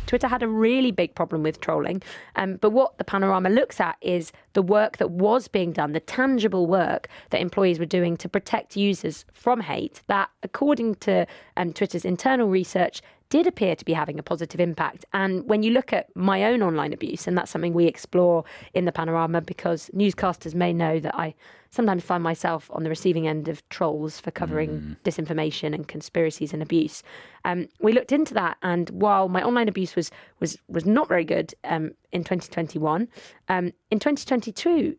[0.08, 2.02] Twitter had a really big problem with trolling.
[2.34, 6.00] Um, but what the panorama looks at is the work that was being done, the
[6.00, 11.26] tangible work that employees were doing to protect users from hate, that, according to
[11.56, 15.04] um, Twitter's internal research, did appear to be having a positive impact.
[15.12, 18.44] And when you look at my own online abuse, and that's something we explore
[18.74, 21.34] in the panorama because newscasters may know that I
[21.70, 24.96] sometimes find myself on the receiving end of trolls for covering mm.
[25.04, 27.02] disinformation and conspiracies and abuse.
[27.44, 30.10] Um, we looked into that, and while my online abuse was
[30.40, 33.08] was was not very good um, in 2021,
[33.48, 34.96] um, in 2022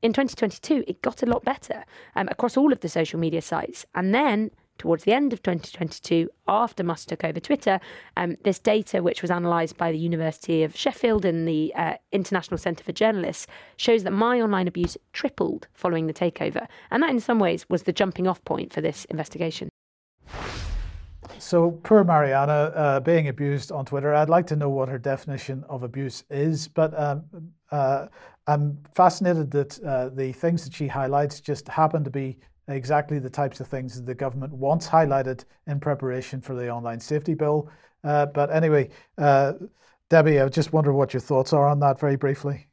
[0.00, 1.84] in 2022, it got a lot better
[2.14, 3.84] um, across all of the social media sites.
[3.96, 7.80] And then towards the end of 2022, after Musk took over Twitter,
[8.16, 12.58] um, this data, which was analysed by the University of Sheffield and the uh, International
[12.58, 13.46] Centre for Journalists,
[13.76, 16.66] shows that my online abuse tripled following the takeover.
[16.90, 19.68] And that, in some ways, was the jumping off point for this investigation.
[21.38, 24.14] So, poor Marianna uh, being abused on Twitter.
[24.14, 27.24] I'd like to know what her definition of abuse is, but um,
[27.70, 28.06] uh,
[28.46, 32.38] I'm fascinated that uh, the things that she highlights just happen to be
[32.68, 37.00] exactly the types of things that the government wants highlighted in preparation for the online
[37.00, 37.70] safety bill.
[38.04, 39.54] Uh, but anyway, uh,
[40.08, 42.68] Debbie, I just wonder what your thoughts are on that very briefly.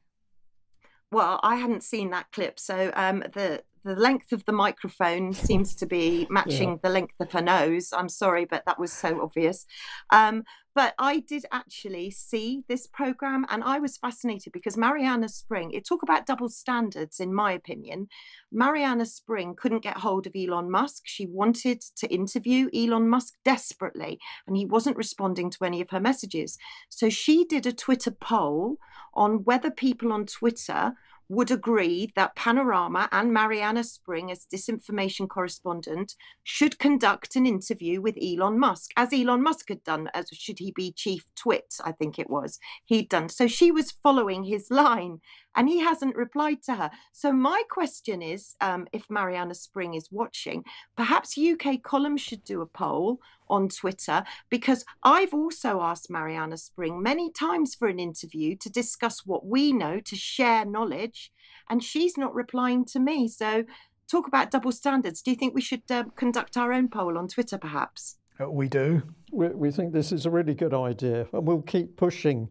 [1.12, 5.76] Well, I hadn't seen that clip, so um, the the length of the microphone seems
[5.76, 6.78] to be matching yeah.
[6.82, 7.94] the length of her nose.
[7.94, 9.66] I'm sorry, but that was so obvious.
[10.10, 10.44] Um,
[10.74, 15.88] but I did actually see this program and I was fascinated because Marianna Spring, it
[15.88, 18.10] talk about double standards, in my opinion.
[18.52, 21.04] Marianna Spring couldn't get hold of Elon Musk.
[21.06, 26.02] She wanted to interview Elon Musk desperately, and he wasn't responding to any of her
[26.02, 26.58] messages.
[26.90, 28.78] So she did a Twitter poll
[29.14, 30.96] on whether people on Twitter
[31.30, 38.18] would agree that Panorama and Marianna Spring, as disinformation correspondent, should conduct an interview with
[38.22, 42.20] Elon Musk, as Elon Musk had done, as should he be chief twit, I think
[42.20, 43.30] it was, he'd done.
[43.30, 45.20] So she was following his line
[45.56, 46.92] and he hasn't replied to her.
[47.12, 50.64] So my question is, um, if Marianna Spring is watching,
[50.96, 53.20] perhaps UK Column should do a poll
[53.50, 59.26] on Twitter because I've also asked Marianna Spring many times for an interview to discuss
[59.26, 61.32] what we know, to share knowledge,
[61.70, 63.28] and she's not replying to me.
[63.28, 63.66] So
[64.10, 65.22] talk about double standards.
[65.22, 68.18] Do you think we should uh, conduct our own poll on Twitter, perhaps?
[68.40, 69.02] Uh, we do.
[69.32, 72.50] We, we think this is a really good idea, and we'll keep pushing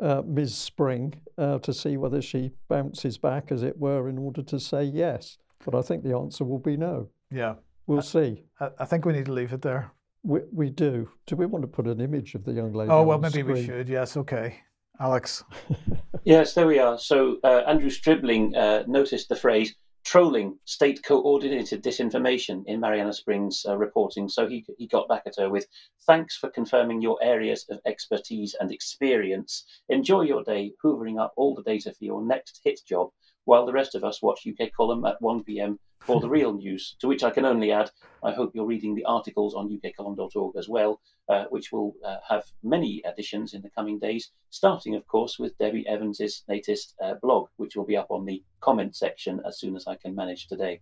[0.00, 0.54] uh, Ms.
[0.54, 4.84] Spring uh, to see whether she bounces back, as it were, in order to say
[4.84, 5.38] yes.
[5.64, 7.08] But I think the answer will be no.
[7.30, 7.54] Yeah.
[7.86, 8.44] We'll I, see.
[8.60, 9.90] I, I, think we need to leave it there.
[10.22, 11.08] We, we do.
[11.26, 12.90] Do we want to put an image of the young lady?
[12.90, 13.88] Oh, well, maybe we should.
[13.88, 14.58] Yes, okay.
[15.00, 15.44] Alex.
[16.24, 16.98] yes, there we are.
[16.98, 19.74] So uh, Andrew Stribling uh, noticed the phrase
[20.06, 24.28] trolling state coordinated disinformation in Marianna Springs uh, reporting.
[24.28, 25.66] So he, he got back at her with
[26.06, 29.64] thanks for confirming your areas of expertise and experience.
[29.88, 33.10] Enjoy your day hoovering up all the data for your next hit job
[33.46, 36.96] while the rest of us watch UK Column at 1 pm for the real news.
[37.00, 37.90] To which I can only add,
[38.22, 42.44] I hope you're reading the articles on ukcolumn.org as well, uh, which will uh, have
[42.62, 47.48] many additions in the coming days, starting, of course, with Debbie Evans's latest uh, blog,
[47.56, 50.80] which will be up on the comment section as soon as I can manage today.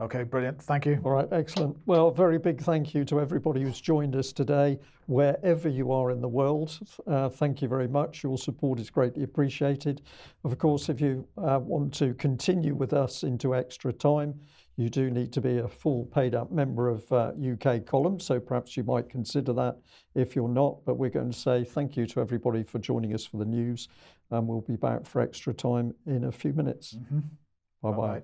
[0.00, 0.62] Okay, brilliant.
[0.62, 1.00] Thank you.
[1.04, 1.76] All right, excellent.
[1.86, 6.20] Well, very big thank you to everybody who's joined us today, wherever you are in
[6.20, 6.78] the world.
[7.04, 8.22] Uh, thank you very much.
[8.22, 10.02] Your support is greatly appreciated.
[10.44, 14.38] Of course, if you uh, want to continue with us into extra time,
[14.78, 18.20] you do need to be a full paid up member of uh, UK Column.
[18.20, 19.76] So perhaps you might consider that
[20.14, 20.84] if you're not.
[20.86, 23.88] But we're going to say thank you to everybody for joining us for the news.
[24.30, 26.94] And we'll be back for extra time in a few minutes.
[26.94, 27.18] Mm-hmm.
[27.82, 28.22] Bye bye.